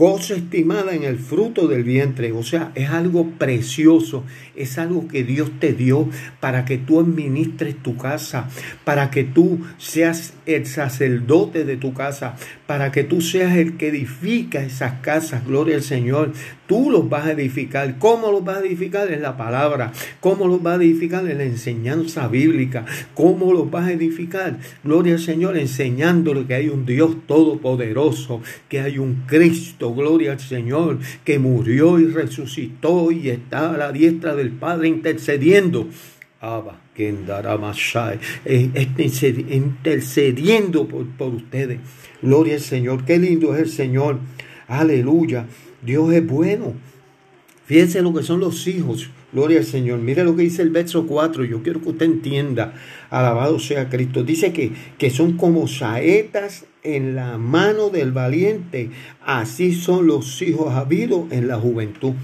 cosa 0.00 0.34
estimada 0.34 0.94
en 0.94 1.04
el 1.04 1.18
fruto 1.18 1.68
del 1.68 1.84
vientre. 1.84 2.32
O 2.32 2.42
sea, 2.42 2.72
es 2.74 2.88
algo 2.88 3.32
precioso, 3.32 4.24
es 4.62 4.78
algo 4.78 5.08
que 5.08 5.24
Dios 5.24 5.50
te 5.58 5.72
dio 5.72 6.08
para 6.40 6.64
que 6.64 6.78
tú 6.78 7.00
administres 7.00 7.76
tu 7.76 7.96
casa, 7.96 8.48
para 8.84 9.10
que 9.10 9.24
tú 9.24 9.60
seas 9.78 10.34
el 10.46 10.66
sacerdote 10.66 11.64
de 11.64 11.76
tu 11.76 11.92
casa, 11.94 12.36
para 12.66 12.92
que 12.92 13.04
tú 13.04 13.20
seas 13.20 13.56
el 13.56 13.76
que 13.76 13.88
edifica 13.88 14.62
esas 14.62 15.00
casas. 15.00 15.46
Gloria 15.46 15.76
al 15.76 15.82
Señor. 15.82 16.32
Tú 16.66 16.88
los 16.88 17.08
vas 17.08 17.26
a 17.26 17.32
edificar. 17.32 17.98
¿Cómo 17.98 18.30
los 18.30 18.44
vas 18.44 18.58
a 18.58 18.60
edificar? 18.60 19.10
En 19.10 19.22
la 19.22 19.36
palabra. 19.36 19.90
¿Cómo 20.20 20.46
los 20.46 20.62
vas 20.62 20.78
a 20.78 20.82
edificar? 20.82 21.28
En 21.28 21.38
la 21.38 21.44
enseñanza 21.44 22.28
bíblica. 22.28 22.84
¿Cómo 23.14 23.52
los 23.52 23.68
vas 23.70 23.88
a 23.88 23.92
edificar? 23.92 24.58
Gloria 24.84 25.14
al 25.14 25.20
Señor, 25.20 25.56
enseñándole 25.56 26.46
que 26.46 26.54
hay 26.54 26.68
un 26.68 26.86
Dios 26.86 27.16
todopoderoso, 27.26 28.40
que 28.68 28.80
hay 28.80 28.98
un 28.98 29.24
Cristo, 29.26 29.92
gloria 29.92 30.32
al 30.32 30.40
Señor, 30.40 30.98
que 31.24 31.40
murió 31.40 31.98
y 31.98 32.06
resucitó 32.06 33.10
y 33.10 33.30
está 33.30 33.74
a 33.74 33.76
la 33.76 33.90
diestra 33.90 34.36
del 34.36 34.49
Padre 34.50 34.88
intercediendo 34.88 35.88
Abba, 36.40 36.80
intercediendo 39.50 40.88
por, 40.88 41.06
por 41.10 41.34
ustedes. 41.34 41.80
Gloria 42.22 42.54
al 42.54 42.60
Señor. 42.60 43.04
Qué 43.04 43.18
lindo 43.18 43.54
es 43.54 43.60
el 43.60 43.68
Señor. 43.68 44.20
Aleluya. 44.66 45.44
Dios 45.82 46.10
es 46.14 46.26
bueno. 46.26 46.72
Fíjense 47.66 48.00
lo 48.00 48.14
que 48.14 48.22
son 48.22 48.40
los 48.40 48.66
hijos. 48.66 49.10
Gloria 49.34 49.58
al 49.58 49.66
Señor. 49.66 49.98
Mire 49.98 50.24
lo 50.24 50.34
que 50.34 50.42
dice 50.42 50.62
el 50.62 50.70
verso 50.70 51.06
4. 51.06 51.44
Yo 51.44 51.62
quiero 51.62 51.82
que 51.82 51.90
usted 51.90 52.06
entienda. 52.06 52.72
Alabado 53.10 53.58
sea 53.58 53.90
Cristo. 53.90 54.24
Dice 54.24 54.54
que, 54.54 54.72
que 54.96 55.10
son 55.10 55.36
como 55.36 55.68
saetas 55.68 56.64
en 56.82 57.14
la 57.16 57.36
mano 57.36 57.90
del 57.90 58.12
valiente. 58.12 58.88
Así 59.26 59.74
son 59.74 60.06
los 60.06 60.40
hijos 60.40 60.72
habidos 60.72 61.30
en 61.32 61.48
la 61.48 61.58
juventud. 61.58 62.14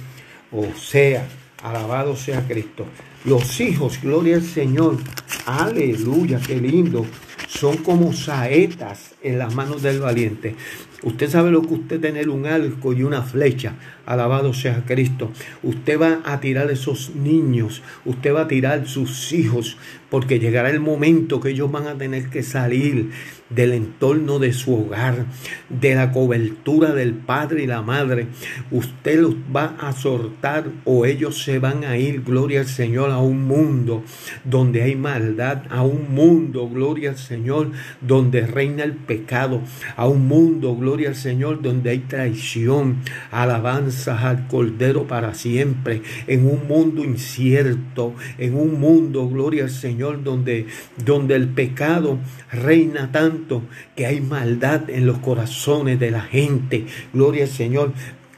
O 0.50 0.64
sea, 0.74 1.28
alabado 1.68 2.16
sea 2.16 2.46
Cristo. 2.46 2.86
Los 3.24 3.60
hijos, 3.60 4.00
gloria 4.00 4.36
al 4.36 4.42
Señor. 4.42 4.98
Aleluya, 5.46 6.40
qué 6.44 6.60
lindo. 6.60 7.04
Son 7.48 7.76
como 7.78 8.12
saetas 8.12 9.14
en 9.22 9.38
las 9.38 9.54
manos 9.54 9.82
del 9.82 10.00
valiente. 10.00 10.54
Usted 11.02 11.28
sabe 11.28 11.50
lo 11.50 11.60
que 11.62 11.74
usted 11.74 12.00
tener 12.00 12.30
un 12.30 12.46
arco 12.46 12.92
y 12.92 13.02
una 13.02 13.22
flecha. 13.22 13.74
Alabado 14.06 14.54
sea 14.54 14.84
Cristo. 14.86 15.30
Usted 15.62 16.00
va 16.00 16.20
a 16.24 16.40
tirar 16.40 16.70
esos 16.70 17.14
niños. 17.14 17.82
Usted 18.04 18.34
va 18.34 18.42
a 18.42 18.48
tirar 18.48 18.86
sus 18.88 19.32
hijos. 19.32 19.76
Porque 20.08 20.38
llegará 20.38 20.70
el 20.70 20.80
momento 20.80 21.40
que 21.40 21.50
ellos 21.50 21.70
van 21.70 21.88
a 21.88 21.98
tener 21.98 22.30
que 22.30 22.42
salir 22.42 23.10
del 23.50 23.72
entorno 23.72 24.38
de 24.38 24.52
su 24.52 24.74
hogar, 24.74 25.26
de 25.68 25.94
la 25.94 26.12
cobertura 26.12 26.94
del 26.94 27.12
padre 27.14 27.64
y 27.64 27.66
la 27.66 27.82
madre. 27.82 28.28
Usted 28.70 29.20
los 29.20 29.34
va 29.54 29.76
a 29.80 29.92
soltar 29.92 30.70
o 30.84 31.06
ellos 31.06 31.42
se 31.42 31.58
van 31.58 31.84
a 31.84 31.98
ir, 31.98 32.22
gloria 32.22 32.60
al 32.60 32.66
Señor, 32.66 33.10
a 33.10 33.18
un 33.18 33.44
mundo 33.44 34.04
donde 34.44 34.82
hay 34.82 34.94
maldad, 34.94 35.64
a 35.70 35.82
un 35.82 36.14
mundo, 36.14 36.68
gloria 36.68 37.10
al 37.10 37.18
Señor, 37.18 37.72
donde 38.00 38.46
reina 38.46 38.84
el 38.84 38.94
pecado, 38.94 39.60
a 39.96 40.06
un 40.06 40.26
mundo, 40.28 40.76
gloria 40.76 40.85
al 40.86 41.16
Señor, 41.16 41.62
donde 41.62 41.90
hay 41.90 41.98
traición, 41.98 42.98
alabanzas 43.30 44.22
al 44.22 44.46
Cordero 44.46 45.06
para 45.06 45.34
siempre, 45.34 46.02
en 46.26 46.46
un 46.46 46.68
mundo 46.68 47.02
incierto, 47.04 48.14
en 48.38 48.54
un 48.54 48.78
mundo, 48.78 49.28
gloria 49.28 49.64
al 49.64 49.70
Señor, 49.70 50.22
donde, 50.22 50.66
donde 51.04 51.34
el 51.34 51.48
pecado 51.48 52.18
reina 52.52 53.10
tanto 53.10 53.62
que 53.96 54.06
hay 54.06 54.20
maldad 54.20 54.88
en 54.88 55.06
los 55.06 55.18
corazones 55.18 55.98
de 55.98 56.10
la 56.12 56.22
gente. 56.22 56.86
Gloria 57.12 57.44
al 57.44 57.50
Señor. 57.50 57.92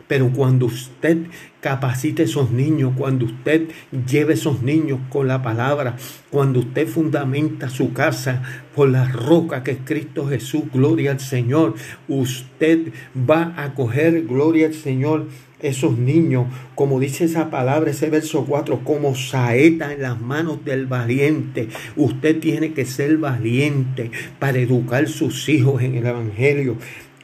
Pero 0.09 0.33
cuando 0.33 0.67
usted 0.67 1.19
capacite 1.61 2.23
a 2.23 2.25
esos 2.25 2.50
niños, 2.50 2.95
cuando 2.97 3.27
usted 3.27 3.69
lleve 4.11 4.33
a 4.33 4.35
esos 4.35 4.62
niños 4.62 5.00
con 5.11 5.29
la 5.29 5.43
palabra, 5.43 5.97
cuando 6.31 6.61
usted 6.61 6.88
fundamenta 6.88 7.69
su 7.69 7.93
casa 7.93 8.43
por 8.75 8.88
la 8.88 9.05
roca 9.05 9.62
que 9.62 9.73
es 9.73 9.79
Cristo 9.85 10.27
Jesús, 10.27 10.65
gloria 10.73 11.12
al 11.12 11.21
Señor, 11.21 11.75
usted 12.09 12.93
va 13.29 13.55
a 13.57 13.75
coger, 13.75 14.25
gloria 14.25 14.69
al 14.69 14.75
Señor, 14.75 15.27
esos 15.61 15.99
niños, 15.99 16.47
como 16.75 17.00
dice 17.00 17.25
esa 17.25 17.50
palabra, 17.50 17.91
ese 17.91 18.11
verso 18.11 18.45
4, 18.45 18.85
como 18.85 19.15
saeta 19.15 19.93
en 19.93 20.03
las 20.03 20.21
manos 20.21 20.65
del 20.65 20.87
valiente. 20.87 21.69
Usted 21.97 22.38
tiene 22.38 22.73
que 22.73 22.85
ser 22.85 23.17
valiente 23.19 24.11
para 24.38 24.59
educar 24.59 25.09
sus 25.09 25.49
hijos 25.49 25.83
en 25.83 25.97
el 25.97 26.07
Evangelio. 26.07 26.77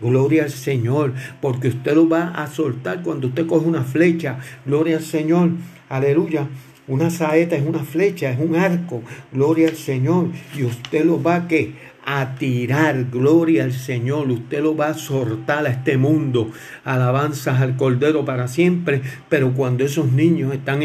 Gloria 0.05 0.45
al 0.45 0.51
Señor, 0.51 1.15
porque 1.41 1.69
usted 1.69 1.95
lo 1.95 2.09
va 2.09 2.29
a 2.29 2.47
soltar 2.47 3.03
cuando 3.03 3.29
usted 3.29 3.47
coge 3.47 3.67
una 3.67 3.83
flecha. 3.83 4.39
Gloria 4.67 4.99
al 4.99 5.03
Señor. 5.03 5.51
Aleluya. 5.89 6.47
Una 6.87 7.09
saeta 7.09 7.57
es 7.57 7.65
una 7.65 7.83
flecha, 7.83 8.31
es 8.31 8.39
un 8.39 8.57
arco. 8.57 9.03
Gloria 9.33 9.69
al 9.69 9.77
Señor. 9.77 10.29
Y 10.55 10.65
usted 10.65 11.05
lo 11.05 11.23
va 11.23 11.37
a 11.37 11.49
que 11.49 11.73
a 12.05 12.35
tirar 12.35 13.07
gloria 13.11 13.65
al 13.65 13.73
Señor. 13.73 14.31
Usted 14.31 14.63
lo 14.63 14.77
va 14.77 14.89
a 14.89 14.95
soltar 14.95 15.67
a 15.67 15.71
este 15.71 15.97
mundo. 15.97 16.51
Alabanzas 16.85 17.61
al 17.63 17.77
Cordero 17.77 18.27
para 18.27 18.49
siempre. 18.49 19.01
Pero 19.31 19.55
cuando 19.55 19.85
esos 19.85 20.13
niños 20.13 20.53
están 20.53 20.83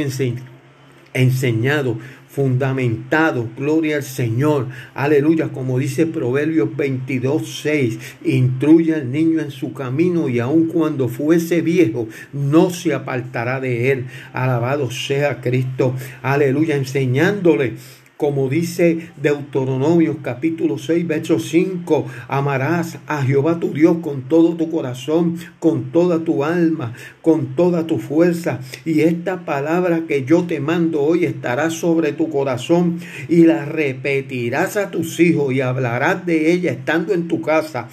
enseñados, 1.13 1.98
fundamentados, 2.39 3.47
gloria 3.58 3.97
al 3.97 4.04
Señor. 4.04 4.67
Aleluya. 4.93 5.49
Como 5.49 5.78
dice 5.78 6.06
Proverbios 6.06 6.73
22, 6.73 7.60
6. 7.63 7.99
Instruye 8.23 8.95
al 8.95 9.12
niño 9.12 9.41
en 9.41 9.52
su 9.52 9.73
camino 9.73 10.30
y 10.30 10.39
aun 10.39 10.67
cuando 10.67 11.10
fuese 11.10 11.62
viejo, 11.62 12.08
no 12.32 12.69
se 12.69 12.93
apartará 12.93 13.60
de 13.60 13.91
él. 13.91 14.06
Alabado 14.32 14.89
sea 14.89 15.41
Cristo. 15.41 15.93
Aleluya. 16.21 16.78
Enseñándole 16.78 17.73
como 18.20 18.50
dice 18.50 19.12
Deuteronomio 19.16 20.18
capítulo 20.22 20.78
6, 20.78 21.08
verso 21.08 21.40
5, 21.40 22.06
amarás 22.28 22.98
a 23.08 23.24
Jehová 23.24 23.62
tu 23.62 23.72
Dios 23.72 24.00
con 24.02 24.24
todo 24.24 24.58
tu 24.58 24.70
corazón, 24.70 25.38
con 25.60 25.94
toda 25.94 26.26
tu 26.26 26.44
alma, 26.44 26.94
con 27.22 27.56
toda 27.56 27.88
tu 27.88 27.98
fuerza. 27.98 28.60
Y 28.84 29.04
esta 29.04 29.46
palabra 29.46 30.02
que 30.06 30.26
yo 30.26 30.44
te 30.44 30.60
mando 30.60 31.02
hoy 31.02 31.24
estará 31.24 31.70
sobre 31.70 32.12
tu 32.12 32.30
corazón 32.30 33.00
y 33.30 33.46
la 33.46 33.64
repetirás 33.64 34.76
a 34.76 34.92
tus 34.92 35.18
hijos 35.22 35.54
y 35.54 35.62
hablarás 35.62 36.26
de 36.26 36.52
ella 36.52 36.74
estando 36.74 37.14
en 37.14 37.30
tu 37.30 37.42
casa 37.42 37.88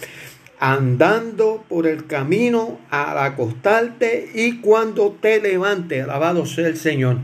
andando 0.58 1.64
por 1.68 1.86
el 1.86 2.06
camino 2.06 2.80
al 2.90 3.18
acostarte 3.18 4.28
y 4.34 4.56
cuando 4.60 5.16
te 5.20 5.40
levantes. 5.40 6.02
Alabado 6.02 6.46
sea 6.46 6.66
el 6.66 6.76
Señor. 6.76 7.18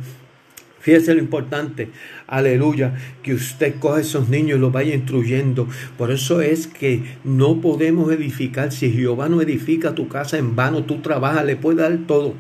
Fíjese 0.83 1.15
lo 1.15 1.21
importante, 1.21 1.91
aleluya, 2.33 2.95
que 3.23 3.35
usted 3.35 3.75
coja 3.79 4.01
esos 4.01 4.31
niños 4.31 4.57
y 4.57 4.61
los 4.61 4.73
vaya 4.73 4.95
instruyendo. 4.95 5.69
Por 5.99 6.11
eso 6.11 6.41
es 6.41 6.67
que 6.67 7.03
no 7.25 7.61
podemos 7.61 8.11
edificar. 8.11 8.73
Si 8.73 8.91
Jehová 8.91 9.29
no 9.29 9.43
edifica 9.43 9.95
tu 9.95 10.09
casa 10.09 10.39
en 10.39 10.57
vano, 10.57 10.85
tú 10.85 11.03
trabajas, 11.03 11.45
le 11.45 11.57
puede 11.57 11.83
dar 11.83 11.99
todo. 12.07 12.33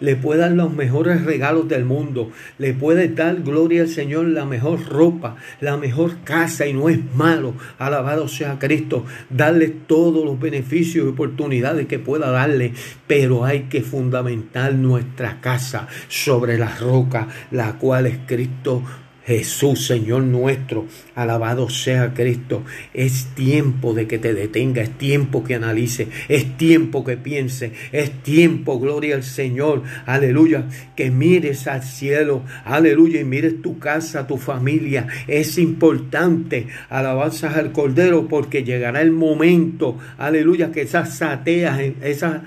Le 0.00 0.16
puede 0.16 0.40
dar 0.40 0.52
los 0.52 0.74
mejores 0.74 1.24
regalos 1.24 1.66
del 1.66 1.86
mundo. 1.86 2.30
Le 2.58 2.74
puede 2.74 3.08
dar, 3.08 3.42
gloria 3.42 3.82
al 3.82 3.88
Señor, 3.88 4.26
la 4.26 4.44
mejor 4.44 4.84
ropa, 4.86 5.36
la 5.62 5.78
mejor 5.78 6.18
casa 6.24 6.66
y 6.66 6.74
no 6.74 6.90
es 6.90 6.98
malo. 7.14 7.54
Alabado 7.78 8.28
sea 8.28 8.58
Cristo. 8.58 9.06
Darle 9.30 9.68
todos 9.68 10.26
los 10.26 10.38
beneficios 10.38 11.06
y 11.06 11.08
oportunidades 11.08 11.86
que 11.86 11.98
pueda 11.98 12.30
darle. 12.30 12.74
Pero 13.06 13.46
hay 13.46 13.62
que 13.62 13.80
fundamentar 13.80 14.74
nuestra 14.74 15.40
casa 15.40 15.88
sobre 16.08 16.58
la 16.58 16.76
roca, 16.76 17.28
la 17.50 17.78
cual 17.78 18.04
es 18.04 18.18
Cristo 18.26 18.82
Jesús, 19.28 19.86
Señor 19.86 20.22
nuestro, 20.22 20.86
alabado 21.14 21.68
sea 21.68 22.14
Cristo. 22.14 22.64
Es 22.94 23.26
tiempo 23.34 23.92
de 23.92 24.06
que 24.06 24.18
te 24.18 24.32
detenga, 24.32 24.80
es 24.80 24.96
tiempo 24.96 25.44
que 25.44 25.54
analice, 25.54 26.08
es 26.30 26.56
tiempo 26.56 27.04
que 27.04 27.18
piense, 27.18 27.72
es 27.92 28.10
tiempo, 28.22 28.80
gloria 28.80 29.16
al 29.16 29.22
Señor, 29.22 29.82
aleluya, 30.06 30.64
que 30.96 31.10
mires 31.10 31.66
al 31.66 31.82
cielo, 31.82 32.40
aleluya, 32.64 33.20
y 33.20 33.24
mires 33.24 33.60
tu 33.60 33.78
casa, 33.78 34.26
tu 34.26 34.38
familia. 34.38 35.06
Es 35.26 35.58
importante, 35.58 36.68
alabanzas 36.88 37.54
al 37.58 37.72
Cordero, 37.72 38.28
porque 38.28 38.64
llegará 38.64 39.02
el 39.02 39.12
momento, 39.12 39.98
aleluya, 40.16 40.72
que 40.72 40.80
esas 40.80 41.18
sateas, 41.18 41.78
esas 42.00 42.44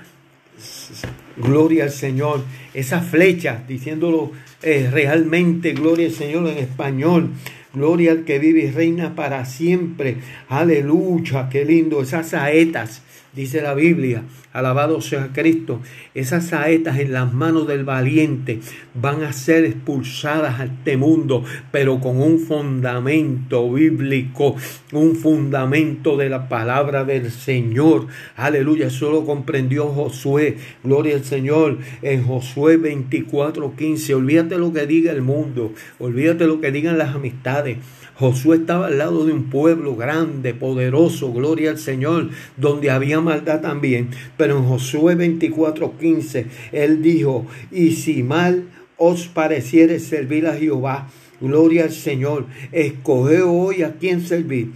gloria 1.36 1.84
al 1.84 1.90
Señor, 1.90 2.42
esas 2.74 3.06
flechas, 3.06 3.66
diciéndolo 3.68 4.32
realmente, 4.62 5.72
gloria 5.72 6.06
al 6.06 6.12
Señor 6.12 6.48
en 6.48 6.58
español. 6.58 7.30
Gloria 7.74 8.12
al 8.12 8.24
que 8.24 8.38
vive 8.38 8.64
y 8.64 8.70
reina 8.70 9.14
para 9.14 9.46
siempre. 9.46 10.16
Aleluya, 10.48 11.48
qué 11.50 11.64
lindo. 11.64 12.02
Esas 12.02 12.28
saetas 12.28 13.00
dice 13.34 13.62
la 13.62 13.74
Biblia, 13.74 14.24
alabado 14.52 15.00
sea 15.00 15.30
Cristo, 15.32 15.80
esas 16.14 16.48
saetas 16.48 16.98
en 16.98 17.12
las 17.12 17.32
manos 17.32 17.66
del 17.66 17.84
valiente 17.84 18.60
van 18.94 19.22
a 19.22 19.32
ser 19.32 19.64
expulsadas 19.64 20.60
a 20.60 20.64
este 20.64 20.96
mundo, 20.96 21.42
pero 21.70 22.00
con 22.00 22.20
un 22.20 22.38
fundamento 22.38 23.72
bíblico, 23.72 24.56
un 24.92 25.16
fundamento 25.16 26.16
de 26.16 26.28
la 26.28 26.48
palabra 26.48 27.04
del 27.04 27.30
Señor. 27.30 28.06
Aleluya, 28.36 28.88
eso 28.88 29.10
lo 29.10 29.24
comprendió 29.24 29.86
Josué, 29.88 30.58
gloria 30.84 31.14
al 31.14 31.24
Señor, 31.24 31.78
en 32.02 32.24
Josué 32.24 32.76
24, 32.76 33.74
15. 33.74 34.14
Olvídate 34.14 34.58
lo 34.58 34.72
que 34.72 34.86
diga 34.86 35.12
el 35.12 35.22
mundo, 35.22 35.72
olvídate 35.98 36.46
lo 36.46 36.60
que 36.60 36.70
digan 36.70 36.98
las 36.98 37.14
amistades. 37.14 37.78
Josué 38.14 38.58
estaba 38.58 38.88
al 38.88 38.98
lado 38.98 39.24
de 39.24 39.32
un 39.32 39.50
pueblo 39.50 39.96
grande, 39.96 40.54
poderoso, 40.54 41.32
gloria 41.32 41.70
al 41.70 41.78
Señor, 41.78 42.30
donde 42.56 42.90
había 42.90 43.20
maldad 43.20 43.60
también. 43.60 44.10
Pero 44.36 44.58
en 44.58 44.64
Josué 44.64 45.16
24:15, 45.16 46.46
él 46.72 47.02
dijo, 47.02 47.46
y 47.70 47.92
si 47.92 48.22
mal 48.22 48.68
os 48.96 49.26
pareciere 49.26 49.98
servir 49.98 50.46
a 50.46 50.54
Jehová, 50.54 51.08
gloria 51.40 51.84
al 51.84 51.92
Señor, 51.92 52.46
escoge 52.70 53.42
hoy 53.42 53.82
a 53.82 53.94
quién 53.94 54.20
servir. 54.20 54.72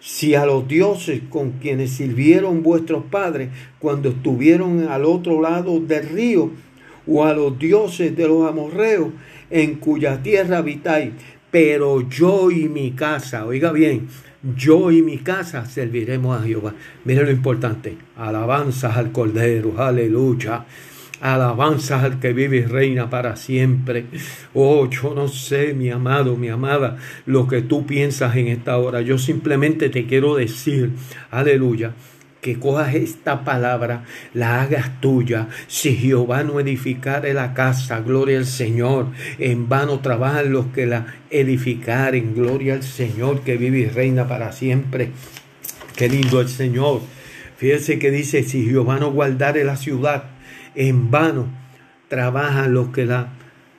Si 0.00 0.34
a 0.34 0.46
los 0.46 0.66
dioses 0.66 1.20
con 1.28 1.52
quienes 1.52 1.90
sirvieron 1.90 2.62
vuestros 2.62 3.04
padres 3.04 3.50
cuando 3.78 4.08
estuvieron 4.08 4.88
al 4.88 5.04
otro 5.04 5.42
lado 5.42 5.78
del 5.78 6.08
río, 6.08 6.50
o 7.06 7.24
a 7.24 7.34
los 7.34 7.58
dioses 7.58 8.16
de 8.16 8.28
los 8.28 8.48
amorreos 8.48 9.08
en 9.50 9.76
cuya 9.76 10.22
tierra 10.22 10.58
habitáis, 10.58 11.10
pero 11.50 12.08
yo 12.08 12.50
y 12.50 12.68
mi 12.68 12.92
casa, 12.92 13.44
oiga 13.44 13.72
bien, 13.72 14.08
yo 14.56 14.90
y 14.90 15.02
mi 15.02 15.18
casa 15.18 15.66
serviremos 15.66 16.40
a 16.40 16.44
Jehová. 16.44 16.74
Mire 17.04 17.24
lo 17.24 17.30
importante, 17.30 17.96
alabanzas 18.16 18.96
al 18.96 19.12
Cordero, 19.12 19.74
aleluya. 19.82 20.64
Alabanzas 21.20 22.02
al 22.02 22.18
que 22.18 22.32
vive 22.32 22.56
y 22.58 22.64
reina 22.64 23.10
para 23.10 23.36
siempre. 23.36 24.06
Oh, 24.54 24.88
yo 24.88 25.12
no 25.14 25.28
sé, 25.28 25.74
mi 25.74 25.90
amado, 25.90 26.34
mi 26.38 26.48
amada, 26.48 26.96
lo 27.26 27.46
que 27.46 27.60
tú 27.60 27.84
piensas 27.84 28.36
en 28.36 28.48
esta 28.48 28.78
hora. 28.78 29.02
Yo 29.02 29.18
simplemente 29.18 29.90
te 29.90 30.06
quiero 30.06 30.36
decir, 30.36 30.92
aleluya, 31.30 31.92
que 32.40 32.58
cojas 32.58 32.94
esta 32.94 33.44
palabra, 33.44 34.04
la 34.32 34.62
hagas 34.62 35.00
tuya. 35.00 35.48
Si 35.66 35.94
Jehová 35.94 36.42
no 36.42 36.58
edificare 36.58 37.34
la 37.34 37.54
casa, 37.54 38.00
gloria 38.00 38.38
al 38.38 38.46
Señor. 38.46 39.08
En 39.38 39.68
vano 39.68 40.00
trabajan 40.00 40.52
los 40.52 40.66
que 40.66 40.86
la 40.86 41.06
edificaren, 41.30 42.34
gloria 42.34 42.74
al 42.74 42.82
Señor 42.82 43.42
que 43.42 43.56
vive 43.56 43.80
y 43.80 43.86
reina 43.86 44.26
para 44.26 44.52
siempre. 44.52 45.10
Qué 45.96 46.08
lindo 46.08 46.40
el 46.40 46.48
Señor. 46.48 47.02
Fíjese 47.56 47.98
que 47.98 48.10
dice, 48.10 48.42
si 48.42 48.64
Jehová 48.64 48.98
no 48.98 49.12
guardare 49.12 49.64
la 49.64 49.76
ciudad, 49.76 50.24
en 50.74 51.10
vano 51.10 51.46
trabajan 52.08 52.72
los 52.72 52.88
que 52.88 53.04
la, 53.04 53.34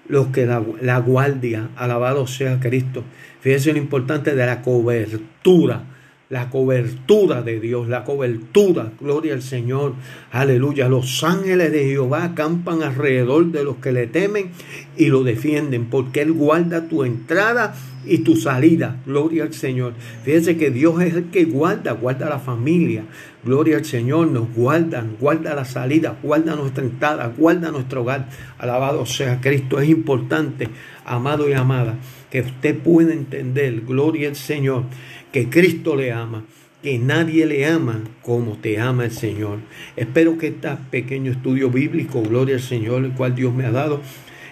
los 0.08 0.28
que 0.28 0.45
la, 0.45 0.62
la 0.82 1.00
guardia. 1.00 1.69
Alabado 1.76 2.28
sea 2.28 2.60
Cristo. 2.60 3.04
Fíjese 3.39 3.74
lo 3.74 3.80
importante 3.80 4.36
de 4.36 4.45
la 4.45 4.62
cobertura 4.62 5.84
la 6.31 6.49
cobertura 6.49 7.41
de 7.41 7.59
Dios, 7.59 7.89
la 7.89 8.05
cobertura, 8.05 8.93
gloria 9.01 9.33
al 9.33 9.41
Señor, 9.41 9.95
aleluya. 10.31 10.87
Los 10.87 11.25
ángeles 11.25 11.73
de 11.73 11.83
Jehová 11.83 12.23
acampan 12.23 12.83
alrededor 12.83 13.51
de 13.51 13.65
los 13.65 13.75
que 13.75 13.91
le 13.91 14.07
temen 14.07 14.51
y 14.95 15.07
lo 15.07 15.25
defienden, 15.25 15.87
porque 15.87 16.21
Él 16.21 16.31
guarda 16.31 16.87
tu 16.87 17.03
entrada 17.03 17.75
y 18.05 18.19
tu 18.19 18.37
salida, 18.37 19.01
gloria 19.05 19.43
al 19.43 19.53
Señor. 19.53 19.93
Fíjense 20.23 20.55
que 20.55 20.71
Dios 20.71 21.01
es 21.01 21.15
el 21.15 21.25
que 21.25 21.43
guarda, 21.43 21.91
guarda 21.91 22.29
la 22.29 22.39
familia, 22.39 23.03
gloria 23.43 23.75
al 23.75 23.85
Señor, 23.85 24.29
nos 24.29 24.53
guarda, 24.55 25.05
guarda 25.19 25.53
la 25.53 25.65
salida, 25.65 26.17
guarda 26.23 26.55
nuestra 26.55 26.85
entrada, 26.85 27.29
guarda 27.37 27.71
nuestro 27.71 28.03
hogar. 28.03 28.29
Alabado 28.57 29.05
sea 29.05 29.41
Cristo, 29.41 29.81
es 29.81 29.89
importante, 29.89 30.69
amado 31.03 31.49
y 31.49 31.53
amada, 31.53 31.95
que 32.29 32.39
usted 32.39 32.79
pueda 32.79 33.11
entender, 33.11 33.81
gloria 33.81 34.29
al 34.29 34.37
Señor 34.37 34.85
que 35.31 35.49
Cristo 35.49 35.95
le 35.95 36.11
ama, 36.11 36.43
que 36.83 36.97
nadie 36.99 37.45
le 37.45 37.65
ama 37.65 38.01
como 38.21 38.57
te 38.57 38.79
ama 38.79 39.05
el 39.05 39.11
Señor. 39.11 39.59
Espero 39.95 40.37
que 40.37 40.47
este 40.47 40.69
pequeño 40.89 41.31
estudio 41.31 41.69
bíblico, 41.69 42.21
gloria 42.21 42.55
al 42.55 42.61
Señor, 42.61 43.05
el 43.05 43.13
cual 43.13 43.35
Dios 43.35 43.53
me 43.53 43.65
ha 43.65 43.71
dado, 43.71 44.01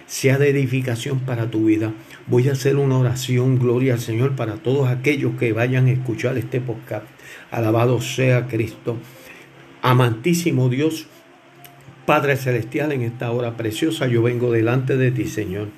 sea 0.06 0.38
de 0.38 0.50
edificación 0.50 1.20
para 1.20 1.50
tu 1.50 1.66
vida. 1.66 1.92
Voy 2.26 2.48
a 2.48 2.52
hacer 2.52 2.76
una 2.76 2.98
oración, 2.98 3.58
gloria 3.58 3.94
al 3.94 4.00
Señor, 4.00 4.36
para 4.36 4.54
todos 4.54 4.88
aquellos 4.88 5.34
que 5.38 5.52
vayan 5.52 5.86
a 5.86 5.92
escuchar 5.92 6.38
este 6.38 6.60
podcast. 6.60 7.06
Alabado 7.50 8.00
sea 8.00 8.46
Cristo. 8.46 8.96
Amantísimo 9.82 10.68
Dios, 10.68 11.06
Padre 12.06 12.36
Celestial, 12.36 12.92
en 12.92 13.02
esta 13.02 13.30
hora 13.30 13.56
preciosa, 13.56 14.06
yo 14.06 14.22
vengo 14.22 14.52
delante 14.52 14.96
de 14.96 15.10
ti, 15.10 15.26
Señor 15.26 15.68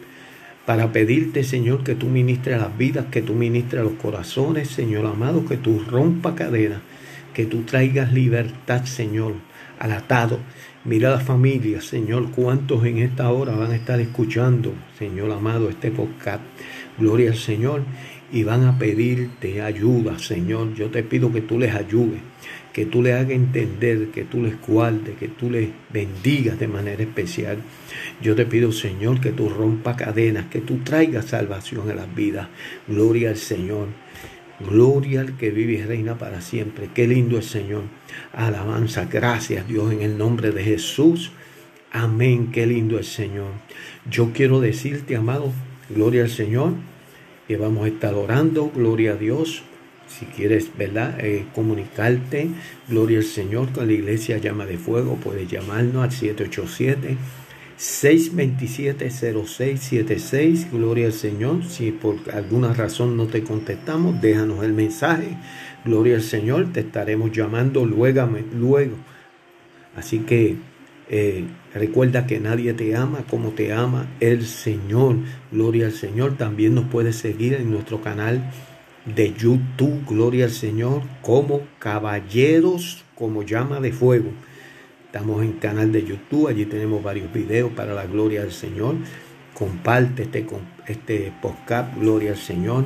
para 0.67 0.93
pedirte, 0.93 1.43
Señor, 1.45 1.83
que 1.83 1.95
tú 1.95 2.07
ministres 2.07 2.61
las 2.61 2.77
vidas, 2.77 3.07
que 3.11 3.23
tú 3.23 3.35
ministres 3.35 3.83
los 3.83 3.95
corazones, 3.95 4.69
Señor 4.69 5.07
amado, 5.07 5.45
que 5.45 5.57
tú 5.57 5.81
rompa 5.89 6.35
cadenas, 6.35 6.81
que 7.35 7.47
tú 7.47 7.63
traigas 7.63 8.13
libertad, 8.13 8.85
Señor, 8.85 9.35
al 9.79 9.93
atado. 9.93 10.39
Mira 10.85 11.11
la 11.11 11.21
familia, 11.21 11.81
Señor, 11.81 12.31
cuántos 12.31 12.85
en 12.85 12.99
esta 12.99 13.31
hora 13.31 13.55
van 13.55 13.73
a 13.73 13.77
estar 13.77 14.01
escuchando, 14.01 14.73
Señor 14.99 15.31
amado, 15.33 15.69
este 15.69 15.91
podcast. 15.91 16.43
Gloria 16.99 17.31
al 17.31 17.37
Señor. 17.37 17.83
Y 18.33 18.45
van 18.45 18.65
a 18.65 18.79
pedirte 18.79 19.61
ayuda, 19.61 20.19
Señor. 20.19 20.75
Yo 20.75 20.89
te 20.91 21.03
pido 21.03 21.31
que 21.31 21.43
tú 21.43 21.59
les 21.59 21.75
ayudes 21.75 22.21
que 22.73 22.87
tú 22.87 23.03
le 23.03 23.13
hagas 23.13 23.31
entender, 23.31 24.09
que 24.09 24.25
tú 24.25 24.43
les 24.43 24.61
guardes, 24.61 25.17
que 25.19 25.29
tú 25.29 25.51
les 25.51 25.69
bendigas 25.93 26.59
de 26.59 26.69
manera 26.69 27.03
especial. 27.03 27.59
Yo 28.23 28.35
te 28.35 28.47
pido, 28.47 28.73
Señor, 28.73 29.21
que 29.21 29.31
tú 29.31 29.49
rompas 29.49 29.97
cadenas, 29.97 30.47
que 30.47 30.61
tú 30.61 30.79
traigas 30.79 31.27
salvación 31.27 31.91
a 31.91 31.95
las 31.95 32.15
vidas. 32.15 32.49
Gloria 32.89 33.31
al 33.31 33.37
Señor. 33.37 33.89
Gloria 34.61 35.21
al 35.21 35.37
que 35.37 35.51
vive 35.51 35.75
y 35.75 35.83
reina 35.83 36.17
para 36.17 36.41
siempre. 36.41 36.89
Qué 36.95 37.07
lindo 37.07 37.39
es 37.39 37.47
Señor. 37.47 37.83
Alabanza. 38.33 39.07
Gracias 39.11 39.69
Dios 39.69 39.93
en 39.93 40.03
el 40.03 40.17
nombre 40.17 40.51
de 40.51 40.63
Jesús. 40.63 41.33
Amén. 41.91 42.53
Qué 42.53 42.67
lindo 42.67 42.99
es 42.99 43.09
Señor. 43.09 43.51
Yo 44.11 44.33
quiero 44.33 44.61
decirte, 44.61 45.17
amado, 45.17 45.53
gloria 45.91 46.23
al 46.23 46.31
Señor, 46.31 46.75
que 47.49 47.57
vamos 47.57 47.85
a 47.85 47.89
estar 47.89 48.15
orando. 48.15 48.71
Gloria 48.75 49.13
a 49.13 49.17
Dios 49.17 49.63
si 50.19 50.27
quieres, 50.27 50.71
¿verdad? 50.77 51.17
Eh, 51.21 51.47
comunicarte, 51.55 52.49
gloria 52.89 53.19
al 53.19 53.25
Señor, 53.25 53.71
con 53.73 53.87
la 53.87 53.93
iglesia 53.93 54.39
llama 54.39 54.67
de 54.67 54.79
fuego, 54.79 55.17
puedes 55.17 55.49
llamarnos 55.49 56.05
al 56.05 56.13
787. 56.13 57.17
627-0676, 57.79 60.71
gloria 60.71 61.07
al 61.07 61.13
Señor. 61.13 61.65
Si 61.65 61.91
por 61.91 62.17
alguna 62.33 62.73
razón 62.73 63.17
no 63.17 63.27
te 63.27 63.43
contestamos, 63.43 64.21
déjanos 64.21 64.63
el 64.63 64.73
mensaje. 64.73 65.37
Gloria 65.85 66.15
al 66.15 66.23
Señor, 66.23 66.73
te 66.73 66.79
estaremos 66.81 67.33
llamando 67.33 67.85
luego. 67.85 68.29
luego. 68.55 68.95
Así 69.97 70.21
que 70.21 70.55
eh, 71.09 71.45
recuerda 71.75 72.25
que 72.27 72.39
nadie 72.39 72.73
te 72.73 72.95
ama 72.95 73.25
como 73.29 73.51
te 73.51 73.73
ama 73.73 74.07
el 74.21 74.47
Señor. 74.47 75.17
Gloria 75.51 75.87
al 75.87 75.93
Señor. 75.93 76.37
También 76.37 76.77
nos 76.77 76.85
puedes 76.85 77.17
seguir 77.17 77.55
en 77.55 77.73
nuestro 77.73 78.01
canal 78.01 78.49
de 79.05 79.33
YouTube, 79.33 80.05
gloria 80.07 80.45
al 80.45 80.51
Señor, 80.51 81.03
como 81.23 81.63
caballeros, 81.79 83.05
como 83.15 83.43
llama 83.43 83.81
de 83.81 83.93
fuego. 83.93 84.31
Estamos 85.07 85.43
en 85.43 85.53
canal 85.53 85.93
de 85.93 86.05
YouTube, 86.05 86.49
allí 86.49 86.65
tenemos 86.67 87.03
varios 87.03 87.33
videos 87.33 87.73
para 87.73 87.95
la 87.95 88.07
gloria 88.07 88.43
del 88.43 88.53
Señor. 88.53 88.97
Comparte 89.55 90.23
este, 90.23 90.47
este 90.87 91.33
podcast, 91.43 91.95
gloria 91.99 92.31
al 92.31 92.39
Señor, 92.39 92.85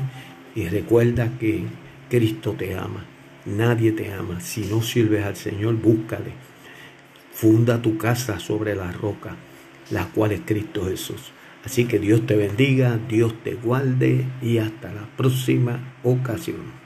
y 0.54 0.68
recuerda 0.68 1.30
que 1.38 1.64
Cristo 2.08 2.54
te 2.58 2.74
ama. 2.74 3.04
Nadie 3.44 3.92
te 3.92 4.12
ama. 4.12 4.40
Si 4.40 4.62
no 4.62 4.82
sirves 4.82 5.24
al 5.24 5.36
Señor, 5.36 5.74
búscale. 5.74 6.32
Funda 7.32 7.80
tu 7.80 7.96
casa 7.98 8.40
sobre 8.40 8.74
la 8.74 8.90
roca, 8.90 9.36
la 9.90 10.06
cual 10.06 10.32
es 10.32 10.40
Cristo 10.44 10.86
Jesús. 10.86 11.32
Así 11.66 11.86
que 11.86 11.98
Dios 11.98 12.24
te 12.26 12.36
bendiga, 12.36 12.96
Dios 13.08 13.34
te 13.42 13.54
guarde 13.54 14.24
y 14.40 14.58
hasta 14.58 14.92
la 14.92 15.08
próxima 15.16 15.96
ocasión. 16.04 16.85